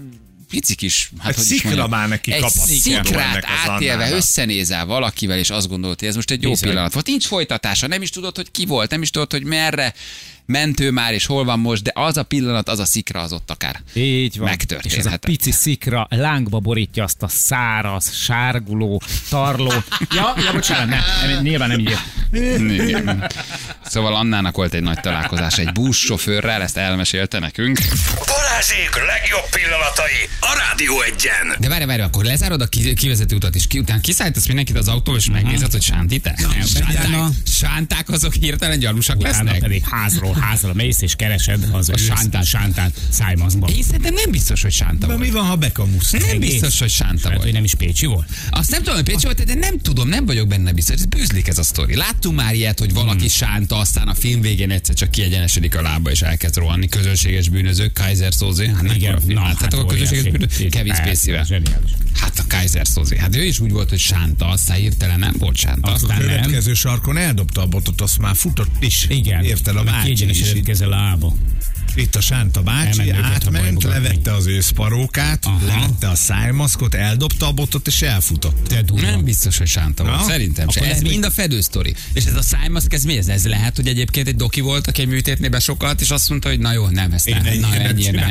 [0.49, 4.17] pici kis, hát Egy hogy szikra mondjam, már neki egy szikrát átélve Annának.
[4.17, 6.69] összenézel valakivel, és azt gondolod, hogy ez most egy jó Bizony.
[6.69, 7.05] pillanat volt.
[7.05, 9.93] Nincs folytatása, nem is tudod, hogy ki volt, nem is tudod, hogy merre
[10.45, 13.33] ment ő már, és hol van most, de az a pillanat, az a szikra az
[13.33, 13.81] ott akár.
[13.93, 14.47] Így van.
[14.49, 14.99] Megtörténhetett.
[14.99, 19.73] És ez a pici szikra lángba borítja azt a száraz, sárguló, tarló.
[20.15, 21.97] Ja, ja bocsánat, nem, nem, nyilván nem így.
[22.87, 23.31] Igen.
[23.85, 27.79] Szóval Annának volt egy nagy találkozás egy buszsofőrrel, ezt elmesélte nekünk.
[28.25, 31.55] Balázsék legjobb pillanatai a Rádió egyen.
[31.59, 34.87] De várj, várj, akkor lezárod a ki- kivezető utat, és ki, utána kiszállítasz mindenkit az
[34.87, 36.39] autó, és megnézed, hogy sántitek?
[36.39, 39.59] Sánták, sánták azok hirtelen gyanúsak lesznek?
[39.59, 43.69] pedig házról házra mész és keresed az a sántát, sántát szájmazban.
[43.69, 45.19] Én szerintem nem biztos, hogy sánta De volt.
[45.19, 46.11] mi van, ha bekamusz?
[46.11, 47.43] Nem biztos, hogy sánta Lehet, volt.
[47.43, 48.27] hogy nem is Pécsi volt.
[48.49, 50.95] Azt nem tudom, hogy Pécsi volt, de nem tudom, nem vagyok benne biztos.
[50.95, 51.95] Ez bűzlik ez a sztori.
[51.95, 53.27] Láttunk már ilyet, hogy valaki Hmm.
[53.27, 56.87] sánta, aztán a film végén egyszer csak kiegyenesedik a lába, és elkezd rohanni.
[56.87, 58.67] Közönséges bűnözők, Kaiser Szózé.
[58.67, 59.33] Hát nem Igen, a film.
[59.33, 60.29] na, hát közönséges óriási.
[60.29, 60.69] bűnözők?
[60.69, 61.43] Kevin Hát, Spacey-vel.
[61.45, 61.91] Zseniális.
[62.19, 63.17] Hát a Kaiser Szózé.
[63.17, 65.89] Hát ő is úgy volt, hogy sánta, aztán hirtelen nem volt sánta.
[65.89, 66.27] A Aztán nem.
[66.27, 69.05] következő sarkon eldobta a botot, azt már futott is.
[69.09, 69.43] Igen.
[69.43, 70.19] Érted a bácsi is.
[70.19, 71.33] Kiegyenesedett keze lába.
[71.95, 75.65] Itt a Sánta bácsi átment, levette az őszparókát, Aha.
[75.65, 78.67] levette a szájmaszkot, eldobta a botot és elfutott.
[78.67, 79.09] Te durva.
[79.09, 80.23] Nem biztos, hogy sánta volt.
[80.23, 80.79] Szerintem se.
[80.79, 81.95] Akkor Ez mind a fedősztori.
[82.13, 83.27] És ez a szájmaszk, ez mi ez?
[83.27, 86.59] Ez lehet, hogy egyébként egy doki volt, aki egy műtétnél besokkalt, és azt mondta, hogy
[86.59, 87.41] na jó, nem ezt nem.
[87.59, 87.77] Na,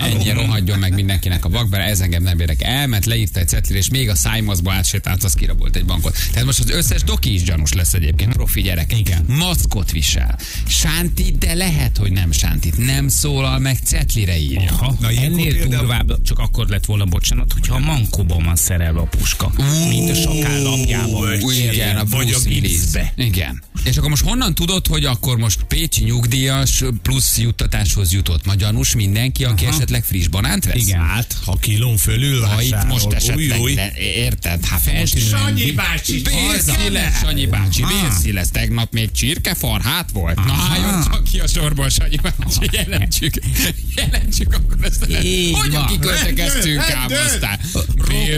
[0.05, 2.71] ennyi, rohadjon meg mindenkinek a vakber, ez engem nem érdekel.
[2.71, 6.17] Elment, leírta egy cetlire, és még a szájmaszkba átsétált, az kirabolt egy bankot.
[6.31, 8.99] Tehát most az összes doki is gyanús lesz egyébként, profi gyerek.
[8.99, 9.25] Igen.
[9.29, 10.39] Maszkot visel.
[10.69, 12.77] Sánti, de lehet, hogy nem sántit.
[12.77, 14.71] Nem szólal meg, cetlire írja.
[14.73, 19.01] Aha, Na, ennél például- durvább csak akkor lett volna, bocsánat, hogyha a mankóban van szerelve
[19.01, 19.53] a puska.
[19.89, 21.43] mint a sakál lapjában.
[21.43, 23.13] Úgy, igen, a Vagy a gipszbe.
[23.17, 23.63] Igen.
[23.85, 29.45] És akkor most honnan tudod, hogy akkor most Pécsi nyugdíjas plusz juttatáshoz jutott magyarus mindenki,
[29.45, 29.75] aki Aha.
[29.75, 30.83] esetleg friss banánt vesz?
[30.83, 31.01] Igen.
[31.01, 33.75] Hát, ha kilón fölül Ha itt most esetleg, új, új.
[33.75, 34.65] le, érted?
[34.67, 37.93] Hát most Sanyi bácsi, Bélszi lesz, Sanyi bácsi, Aha.
[38.01, 38.51] Bélszi lesz.
[38.51, 40.45] Tegnap még csirkefarhát volt.
[40.45, 43.35] Na, álljon csak ki a sorból, Sanyi bácsi, jelentsük.
[43.97, 45.03] Jelentsük akkor ezt.
[45.03, 47.59] a- Így Hogyan kiköltekeztünk ám aztán?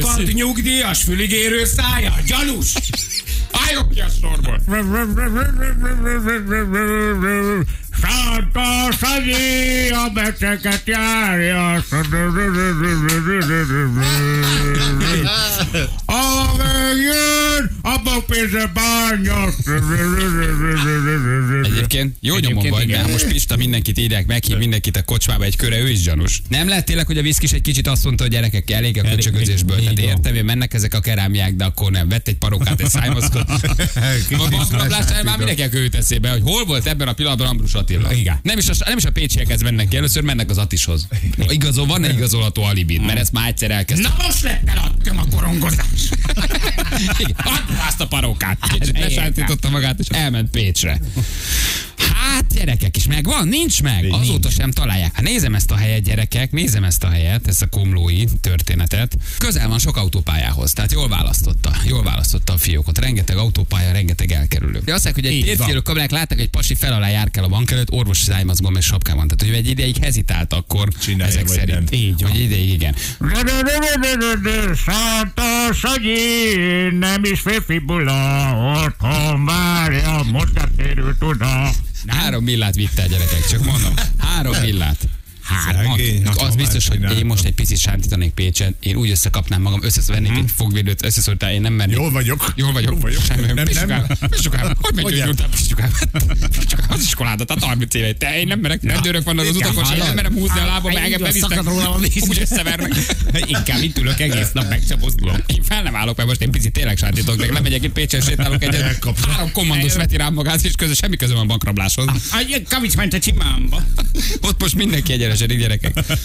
[0.01, 2.73] Rokkant nyugdíjas, füligérő szája, gyanús!
[3.67, 4.63] Álljon ki a sorból.
[8.01, 11.83] Santa Sanyi a beteket járja.
[16.07, 19.45] A megjön, abba pénze bánja.
[21.85, 23.01] Egyébként jó Egyébként nyomon vagy, igen.
[23.01, 26.43] mert most Pista mindenkit írják, meghív mindenkit a kocsmába egy köre, ő is gyanús.
[26.49, 29.79] Nem lehet tényleg, hogy a viszkis egy kicsit azt mondta, hogy gyerekek, elég a köcsögözésből.
[29.79, 32.09] Tehát értem, hogy mennek ezek a kerámiák, de akkor nem.
[32.09, 33.51] Vett egy parokát, egy szájmaszkot.
[34.45, 38.13] A bankrablásnál már mindenki őt eszébe, hogy hol volt ebben a pillanatban Ambrus Attila.
[38.13, 38.39] Igen.
[38.43, 41.09] Nem is a, nem is a pécsiekhez mennek ki, először mennek az Atishoz.
[41.49, 43.01] Igazol, van-e igazolható alibid?
[43.01, 44.13] Mert ezt már egyszer elkezdtem.
[44.19, 46.11] Na most lett eladtam a korongozás.
[47.55, 48.59] Add azt a parókát.
[48.73, 51.01] Kicsit lesállította magát, és elment Pécsre.
[51.85, 51.94] life.
[51.99, 54.07] Hát gyerekek is megvan, nincs meg.
[54.11, 55.15] Azóta sem találják.
[55.15, 59.17] Hát nézem ezt a helyet, gyerekek, nézem ezt a helyet, ezt a komlói történetet.
[59.39, 61.73] Közel van sok autópályához, tehát jól választotta.
[61.87, 62.99] Jól választotta a fiókot.
[62.99, 64.81] Rengeteg autópálya, rengeteg elkerülő.
[64.85, 67.49] De azt mondják, hogy egy térfigyelő kamerák látták, egy pasi fel alá jár kell a
[67.49, 69.29] bank előtt, orvosi szájmazgom és sapkában.
[69.29, 71.91] Tehát, hogy egy ideig hezitált akkor Csinálja, ezek vagy szerint.
[71.91, 72.01] nem.
[72.01, 72.31] Így van.
[72.31, 72.95] Hogy ideig igen.
[74.75, 80.53] Santa Sanyi, nem is férfi bula, otthon várja, most
[81.21, 81.71] oda.
[82.07, 83.95] Három millát vitte a gyerekek, csak mondom.
[84.19, 85.09] Három millát.
[85.45, 85.97] Hármat.
[85.97, 90.37] Szegény, Az biztos, hogy én most egy picit sántítanék Pécsen, én úgy összekapnám magam, összevennék
[90.37, 91.97] egy fogvédőt, összeszóltál, én nem mennék.
[91.97, 92.53] Jól vagyok.
[92.57, 92.91] Jól vagyok.
[92.91, 93.23] Jól vagyok.
[93.23, 93.47] Semmi.
[93.53, 94.07] Nem, nem.
[94.31, 94.73] Pisukám.
[94.81, 95.25] Hogy megy, nem?
[95.27, 95.91] gyújtál, pisukám?
[96.59, 98.13] Pisukám, az iskoládat, tehát 30 éve.
[98.13, 101.21] Te, én nem merek, rendőrök vannak az utakon, én nem merem húzni a lábam, engem
[101.21, 101.67] bevisznek.
[101.67, 101.99] a.
[102.29, 102.93] Úgy összevernek.
[103.47, 105.39] Inkább itt ülök egész nap, meg sem mozdulok.
[105.47, 108.63] Én fel nem állok, mert most én picit tényleg sántítok, de lemegyek itt Pécsen, sétálok
[108.63, 108.99] egyet.
[109.29, 112.07] Három kommandós veti rám magát, és közben semmi közöm a bankrabláshoz.
[112.69, 113.83] Kavics ment a csimámba.
[114.41, 115.13] Ott most mindenki
[115.43, 116.19] egyenesedik, gyerekek.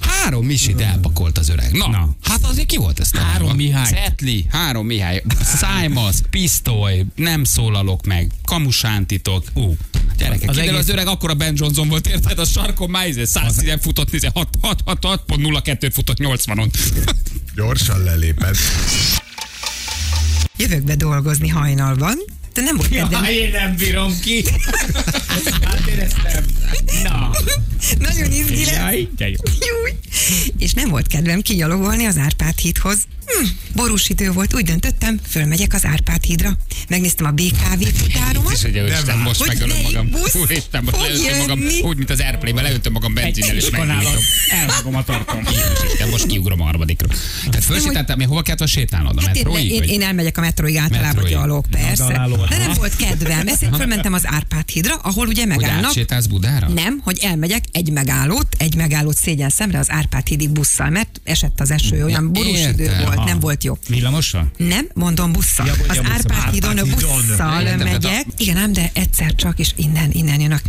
[0.00, 1.72] Három misit elpakolt az öreg.
[1.72, 2.08] Na, Na.
[2.22, 3.10] hát azért ki volt ez?
[3.10, 3.90] Három Mihály.
[3.92, 5.22] Cetli, három Mihály.
[5.44, 9.44] Szájmasz, pisztoly, nem szólalok meg, kamusántitok.
[9.54, 9.76] Ú,
[10.18, 12.38] gyerekek, Az az, egész- az öreg akkora Ben Johnson volt, érted?
[12.38, 16.70] A sarkon már izé 110 futott, izé 6, 6, 6, 6, pont 02 futott 80-on.
[17.54, 18.56] Gyorsan lelépett.
[20.56, 22.18] Jövök be dolgozni hajnalban,
[22.54, 23.24] de nem volt kedvem.
[23.24, 24.44] én nem bírom ki.
[25.62, 26.44] Hát én ezt nem.
[27.02, 27.30] Na.
[27.98, 28.74] Nagyon izgi lesz.
[28.76, 29.36] Jaj, de jó.
[29.44, 29.90] Júj.
[30.58, 32.96] És nem volt kedvem kigyalogolni az Árpád hídhoz.
[33.26, 36.56] Hm, borús idő volt, úgy döntöttem, fölmegyek az Árpád hídra.
[36.88, 38.52] Megnéztem a BKV futáromat.
[38.52, 40.08] És hogy Isten, most Hogy megölöm magam.
[40.10, 44.12] busz Úristen, most leöntöm magam, úgy, mint az Airplay-ben, leöntöm magam benzinnel, és megnyílom.
[44.50, 45.42] elvágom a tartom.
[45.98, 47.08] De most kiugrom a harmadikra.
[47.50, 49.16] Tehát fölsétáltál, mi hova kellett sétálnod?
[49.16, 49.70] A Hát én, metróig?
[49.70, 52.04] én, én elmegyek a metróig általában gyalog, persze.
[52.48, 53.48] De nem volt kedvem.
[53.48, 55.84] Ezért fölmentem az Árpád hídra, ahol ugye Hogy megállnak.
[55.84, 56.68] átsétálsz Budára?
[56.68, 61.60] Nem, hogy elmegyek egy megállót, egy megállót szégyen szemre az Árpád hídig busszal, mert esett
[61.60, 63.04] az eső, olyan borús idő értem.
[63.04, 63.24] volt, Aha.
[63.24, 63.78] nem volt jó.
[63.88, 64.50] Villamossal?
[64.56, 65.66] Nem, mondom busszal.
[65.66, 66.04] Ja, az busszal.
[66.12, 68.24] Árpád hídon busszal Értem, megyek.
[68.36, 70.60] Igen, ám, de egyszer csak, és innen, innen jön a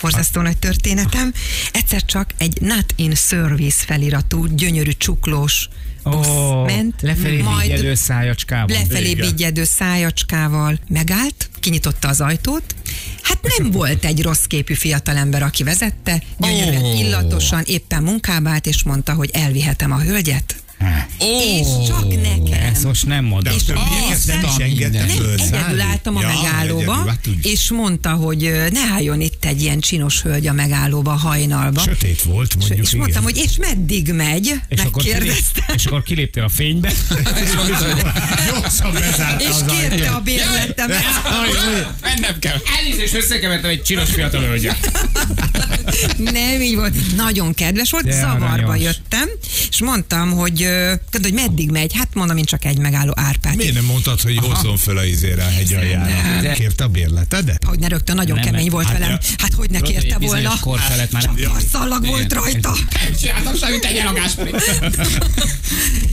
[0.00, 1.32] borzasztó nagy történetem.
[1.72, 5.68] Egyszer csak egy Not in Service feliratú, gyönyörű csuklós
[6.02, 6.26] busz
[6.66, 8.76] ment, lefelé majd vigyedő szájacskában.
[8.76, 12.74] lefelé bigyedő szájacskával megállt, kinyitotta az ajtót.
[13.22, 18.82] Hát nem volt egy rossz képű fiatalember, aki vezette, gyönyörűen illatosan éppen munkába állt, és
[18.82, 20.61] mondta, hogy elvihetem a hölgyet.
[21.20, 22.62] Ó, És csak nekem.
[22.72, 23.54] Ezt most nem mondom.
[23.54, 25.16] a többiek ezt nem is Azt a engedte mindenit.
[25.16, 25.34] föl.
[25.50, 29.62] Nem, egyedül álltam a Ja, megállóba, egyedül, hát és mondta, hogy ne álljon itt egy
[29.62, 31.80] ilyen csinos hölgy a megállóba hajnalba.
[31.80, 32.78] Sötét volt, mondjuk.
[32.86, 33.34] és mondtam, igen.
[33.34, 34.54] hogy és meddig megy?
[34.68, 35.64] És akkor, Megkérdeztem.
[35.74, 36.92] és akkor kiléptél a fénybe.
[38.50, 41.02] Gyorsan bezárta És kérte a bérletemet.
[42.02, 42.56] Mennem kell.
[42.78, 44.90] Elnézést, összekevertem egy csinos fiatal hölgyet.
[46.18, 47.16] Nem így volt.
[47.16, 48.84] Nagyon kedves volt, De zavarba aranyos.
[48.84, 49.28] jöttem,
[49.70, 50.92] és mondtam, hogy, ö,
[51.22, 51.92] hogy meddig megy.
[51.96, 53.56] Hát mondom, én csak egy megálló Árpád.
[53.56, 56.40] Miért nem mondtad, hogy hozzon föl a izére a hegy aljára?
[56.42, 57.64] De- Kérte a bérletedet?
[57.64, 58.72] Hogy ne rögtön nagyon Nem, kemény nem.
[58.72, 59.10] volt Hát, velem.
[59.10, 59.18] ja.
[59.38, 60.52] Hát hogy ne Tudod, kérte volna.
[60.60, 62.76] kor felett már Csak karszallag volt rajta.
[63.20, 64.50] Csináltam semmit, egy elagáspré.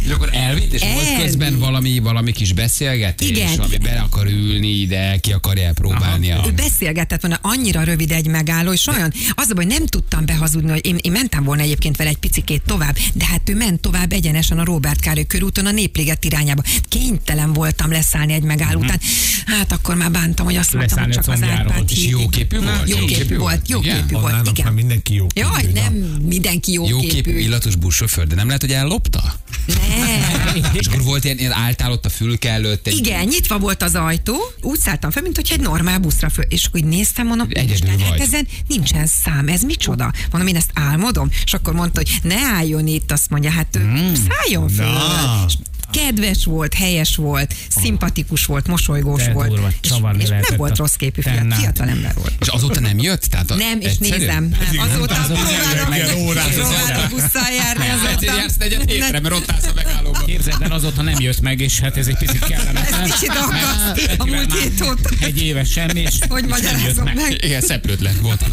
[0.06, 3.60] És akkor elvitt, és volt közben valami, valami kis beszélgetés, Igen.
[3.60, 6.44] ami be akar ülni ide, ki akarja elpróbálni a...
[6.48, 10.70] Ő beszélgetett volna, annyira rövid egy megálló, és olyan, az a baj, nem tudtam behazudni,
[10.70, 14.14] hogy én, én mentem volna egyébként vele egy picikét tovább, de hát ő ment tovább
[14.50, 16.62] egyenesen a Robert Károly körúton a Népliget irányába.
[16.88, 19.00] Kénytelen voltam leszállni egy megálló után.
[19.46, 21.58] Hát akkor már bántam, hogy azt mondtam, hogy Leszállni csak az.
[21.58, 22.10] Árpád hídig.
[22.10, 22.90] jó képű volt?
[22.90, 24.74] Jó képű volt, jó képű volt, igen.
[24.74, 25.82] mindenki jó Jaj, képű, na.
[25.82, 25.94] nem
[26.24, 29.34] mindenki jó, Jó képű, illatos buszsofőr, de nem lehet, hogy ellopta?
[29.74, 30.64] Nem.
[30.74, 32.88] És akkor volt ilyen, ilyen álltál ott a fülke előtt.
[32.88, 36.46] Egy Igen, nyitva volt az ajtó, úgy szálltam fel, mint hogy egy normál buszra föl,
[36.50, 40.12] és így néztem, mondom, Egyedül Isten, hát ezen nincsen szám, ez micsoda?
[40.32, 44.12] Mondom, én ezt álmodom, és akkor mondta, hogy ne álljon itt, azt mondja, hát ő
[44.30, 44.92] szálljon föl.
[44.92, 45.46] Na.
[45.48, 45.54] És
[45.92, 49.50] Kedves volt, helyes volt, szimpatikus volt, mosolygós De volt.
[49.50, 52.34] durva, és, és nem volt rossz képű fiatal, fiatal ember volt.
[52.40, 53.22] És azóta nem jött?
[53.24, 59.36] Tehát a, Nem, és nézem, nem, azóta próbálok, busszal járni Ezért jársz negyed hétre, mert
[59.36, 60.26] ott állsz a megállóban.
[60.26, 63.02] Képzeld el, azóta nem jött meg, és hát ez egy picit kellemetlen.
[63.02, 65.10] Ez kicsit aggaszt a múlt hét óta.
[65.20, 67.44] Egy éves semmi, és, Hogy és nem jött magyarázom meg.
[67.44, 68.46] Igen, szeplőtlen volt.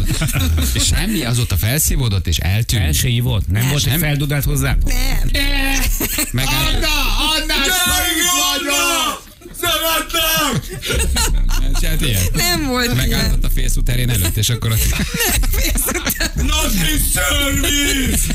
[0.73, 2.83] És semmi, azóta felszívódott és eltűnt.
[2.83, 3.71] Elsői volt, nem, Nem.
[3.71, 4.77] volt, hogy feldudált hozzá?
[6.31, 6.45] Nem.
[7.47, 9.17] Megáll...
[11.97, 12.21] Hát ilyen.
[12.33, 12.95] Nem volt ilyen.
[12.95, 14.79] Megálltott a félszúterén előtt, és akkor ott...
[16.37, 18.33] Not in service!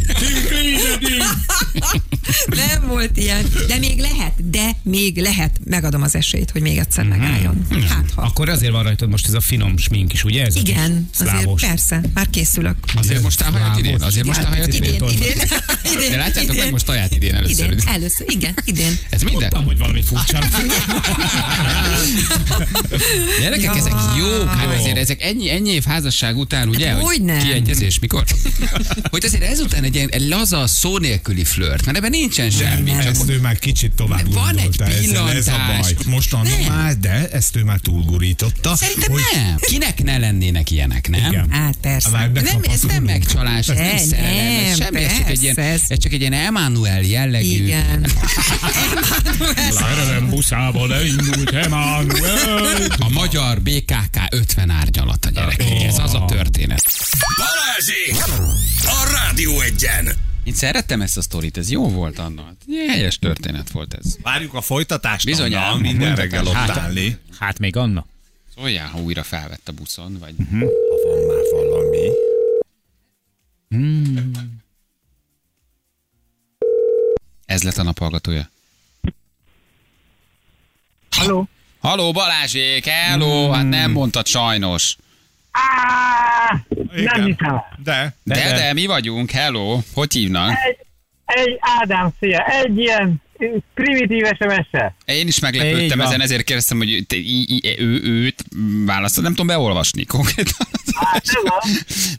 [2.48, 3.46] Nem volt ilyen.
[3.68, 5.50] De még lehet, de még lehet.
[5.64, 7.18] Megadom az esélyt, hogy még egyszer Mhm.
[7.18, 7.66] megálljon.
[7.88, 8.22] Hát ha.
[8.22, 10.44] Akkor azért van rajtad most ez a finom smink is, ugye?
[10.44, 11.60] Ez a Igen, azért szlávos.
[11.62, 12.76] persze, már készülök.
[12.94, 14.94] Azért most a idén, azért most a hajat idén.
[14.94, 15.32] Idén, idén,
[15.94, 16.10] idén.
[16.10, 17.72] De látjátok meg most aját idén először.
[17.72, 18.98] Idén, először, igen, idén.
[19.10, 19.40] Ez minden?
[19.48, 20.38] Tudtam, hogy valami furcsa.
[23.40, 26.88] Gyerekek, ezek jók, hát azért ezek ennyi, ennyi év házasság után, ugye?
[26.88, 27.38] Hát hogyne.
[27.42, 28.24] Kiegyezés, mikor?
[29.10, 32.90] hogy azért ezután egy ilyen laza, szó nélküli flört, mert ebben nincsen semmi.
[32.90, 33.00] Nem.
[33.00, 35.80] Csak Ezt ő már kicsit tovább Van egy gondolta ezzel, ez a pillantás.
[35.92, 35.94] baj.
[36.06, 36.74] Most annól Nem.
[36.76, 38.76] már, de ezt ő már túlgurította.
[38.76, 39.56] Szerintem nem.
[39.60, 41.30] Kinek ne lennének ilyenek, nem?
[41.32, 41.50] Igen.
[41.50, 42.08] Hát persze.
[42.10, 45.80] Már Nem, ez nem megcsalás, ez nem szerelem, ez semmi, ez csak egy ilyen, ez-
[45.88, 47.64] ez csak egy ilyen Emmanuel jellegű.
[47.64, 48.06] Igen.
[49.70, 52.86] Szerelem buszával elindult Emmanuel.
[52.98, 55.82] A magyar BKK 50 árnyalat a gyerekek.
[55.82, 56.84] Ez az a történet.
[57.82, 58.14] Balázsék!
[58.80, 60.08] A Rádió egyen!
[60.44, 62.56] Én szerettem ezt a sztorit, ez jó volt annak.
[62.88, 64.16] Helyes történet volt ez.
[64.22, 65.24] Várjuk a folytatást.
[65.24, 67.18] Bizony, Anna, minden reggel ott hát- állni.
[67.38, 68.06] Hát még Anna.
[68.56, 70.34] Szóljál, ha újra felvett a buszon, vagy...
[70.50, 70.56] Ha
[71.04, 72.08] van már valami.
[77.44, 78.50] Ez lett a naphallgatója.
[81.10, 81.48] Halló?
[81.80, 84.96] Haló Balázsék, hello, hát nem mondtad sajnos.
[85.52, 87.62] Á, nem hiszem.
[87.84, 90.50] De, De, De- de, mi vagyunk, hello, hogy hívnak?
[90.50, 90.76] Egy,
[91.24, 93.22] egy Ádám, szia, egy ilyen
[93.74, 94.94] primitív SMS-sel.
[95.04, 98.44] Én is meglepődtem ezen, ezért kérdeztem, hogy te, i, i, ő, őt
[98.86, 100.66] választod, nem tudom beolvasni konkrétan.
[100.94, 101.22] Hát.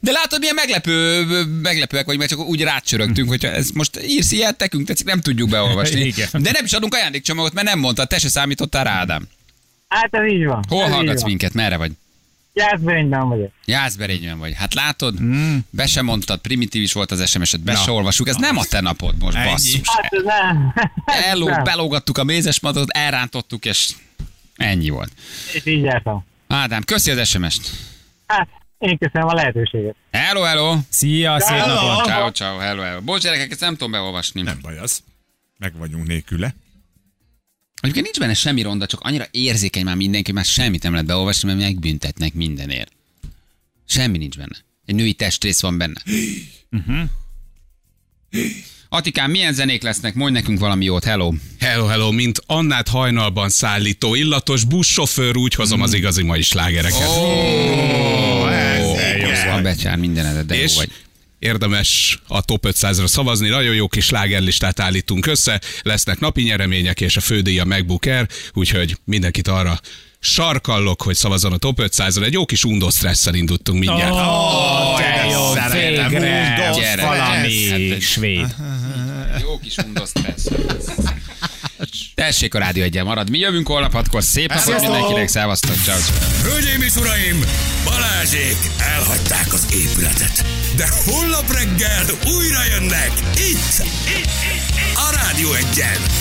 [0.02, 1.24] De látod, milyen meglepő,
[1.62, 5.50] meglepőek vagy, mert csak úgy rácsörögtünk, hogyha ez most írsz ilyet, nekünk tetszik, nem tudjuk
[5.50, 6.02] beolvasni.
[6.02, 6.28] Igen.
[6.32, 9.28] De nem is adunk ajándékcsomagot, mert nem mondtad, te se számítottál rá, Ádám.
[9.88, 10.64] Hát ez így van.
[10.68, 11.30] Hol ez hallgatsz van.
[11.30, 11.92] minket, merre vagy?
[12.54, 13.52] Jászberényben vagyok.
[13.66, 14.54] Jászberényben vagy.
[14.56, 15.16] Hát látod,
[15.70, 17.78] be sem mondtad, primitív is volt az SMS-et, be Na.
[17.78, 19.50] se olvasjuk, ez nem a te napod most, Ennyi.
[19.50, 19.82] basszus.
[19.90, 20.74] Hát nem.
[21.30, 21.64] Elló, nem.
[21.64, 23.90] belógattuk a mézesmadot, elrántottuk, és
[24.56, 25.12] ennyi volt.
[25.54, 26.26] És így jártam.
[26.48, 27.70] Ádám, köszi az SMS-t.
[28.28, 28.48] Hát,
[28.78, 29.96] én köszönöm a lehetőséget.
[30.12, 30.78] Hello, hello.
[30.90, 31.88] Szia, szép Hello.
[31.88, 32.06] napot.
[32.06, 33.02] Ciao, ciao, hello, hello.
[33.02, 34.42] Bocs, gyerekek, ezt nem tudom beolvasni.
[34.42, 35.04] nem baj az.
[35.58, 36.56] Meg vagyunk nélküle.
[37.84, 41.48] Egyébként nincs benne semmi ronda, csak annyira érzékeny már mindenki, már semmit nem lehet beolvasni,
[41.48, 42.92] mert megbüntetnek mindenért.
[43.86, 44.56] Semmi nincs benne.
[44.86, 46.02] Egy női testrész van benne.
[48.90, 50.14] Atikám, milyen zenék lesznek?
[50.14, 51.34] Mondj nekünk valami jót, hello.
[51.60, 57.08] Hello, hello, mint Annát hajnalban szállító illatos buszsofőr, úgy hozom az igazi mai slágereket.
[57.08, 60.92] Ó, ez a becsár mindenedet, de jó és vagy.
[61.44, 67.18] Érdemes a top 500-ra szavazni, nagyon jó kis slágerlistát állítunk össze, lesznek napi nyeremények és
[67.18, 69.80] a fődíja MacBook Air, úgyhogy mindenkit arra
[70.20, 72.24] sarkallok, hogy szavazzon a top 500-ra.
[72.24, 74.12] Egy jó kis undó stresszel indultunk mindjárt.
[74.12, 76.96] Ó, de jó, szeretem, végre.
[77.02, 78.56] Valami hát- svéd.
[79.42, 80.48] Jó kis undostressz.
[82.16, 83.30] Tessék a rádió egyen marad.
[83.30, 84.24] Mi jövünk holnap hatkor.
[84.24, 84.92] Szép napot Sziasztok!
[84.92, 85.28] mindenkinek.
[85.28, 85.76] Szevasztok.
[85.84, 85.98] Ciao.
[86.44, 87.44] Hölgyeim és uraim,
[87.84, 90.46] Balázsék elhagyták az épületet.
[90.76, 92.06] De holnap reggel
[92.38, 94.32] újra jönnek itt, itt, itt,
[94.76, 94.96] itt.
[94.96, 96.14] a Rádió egyen.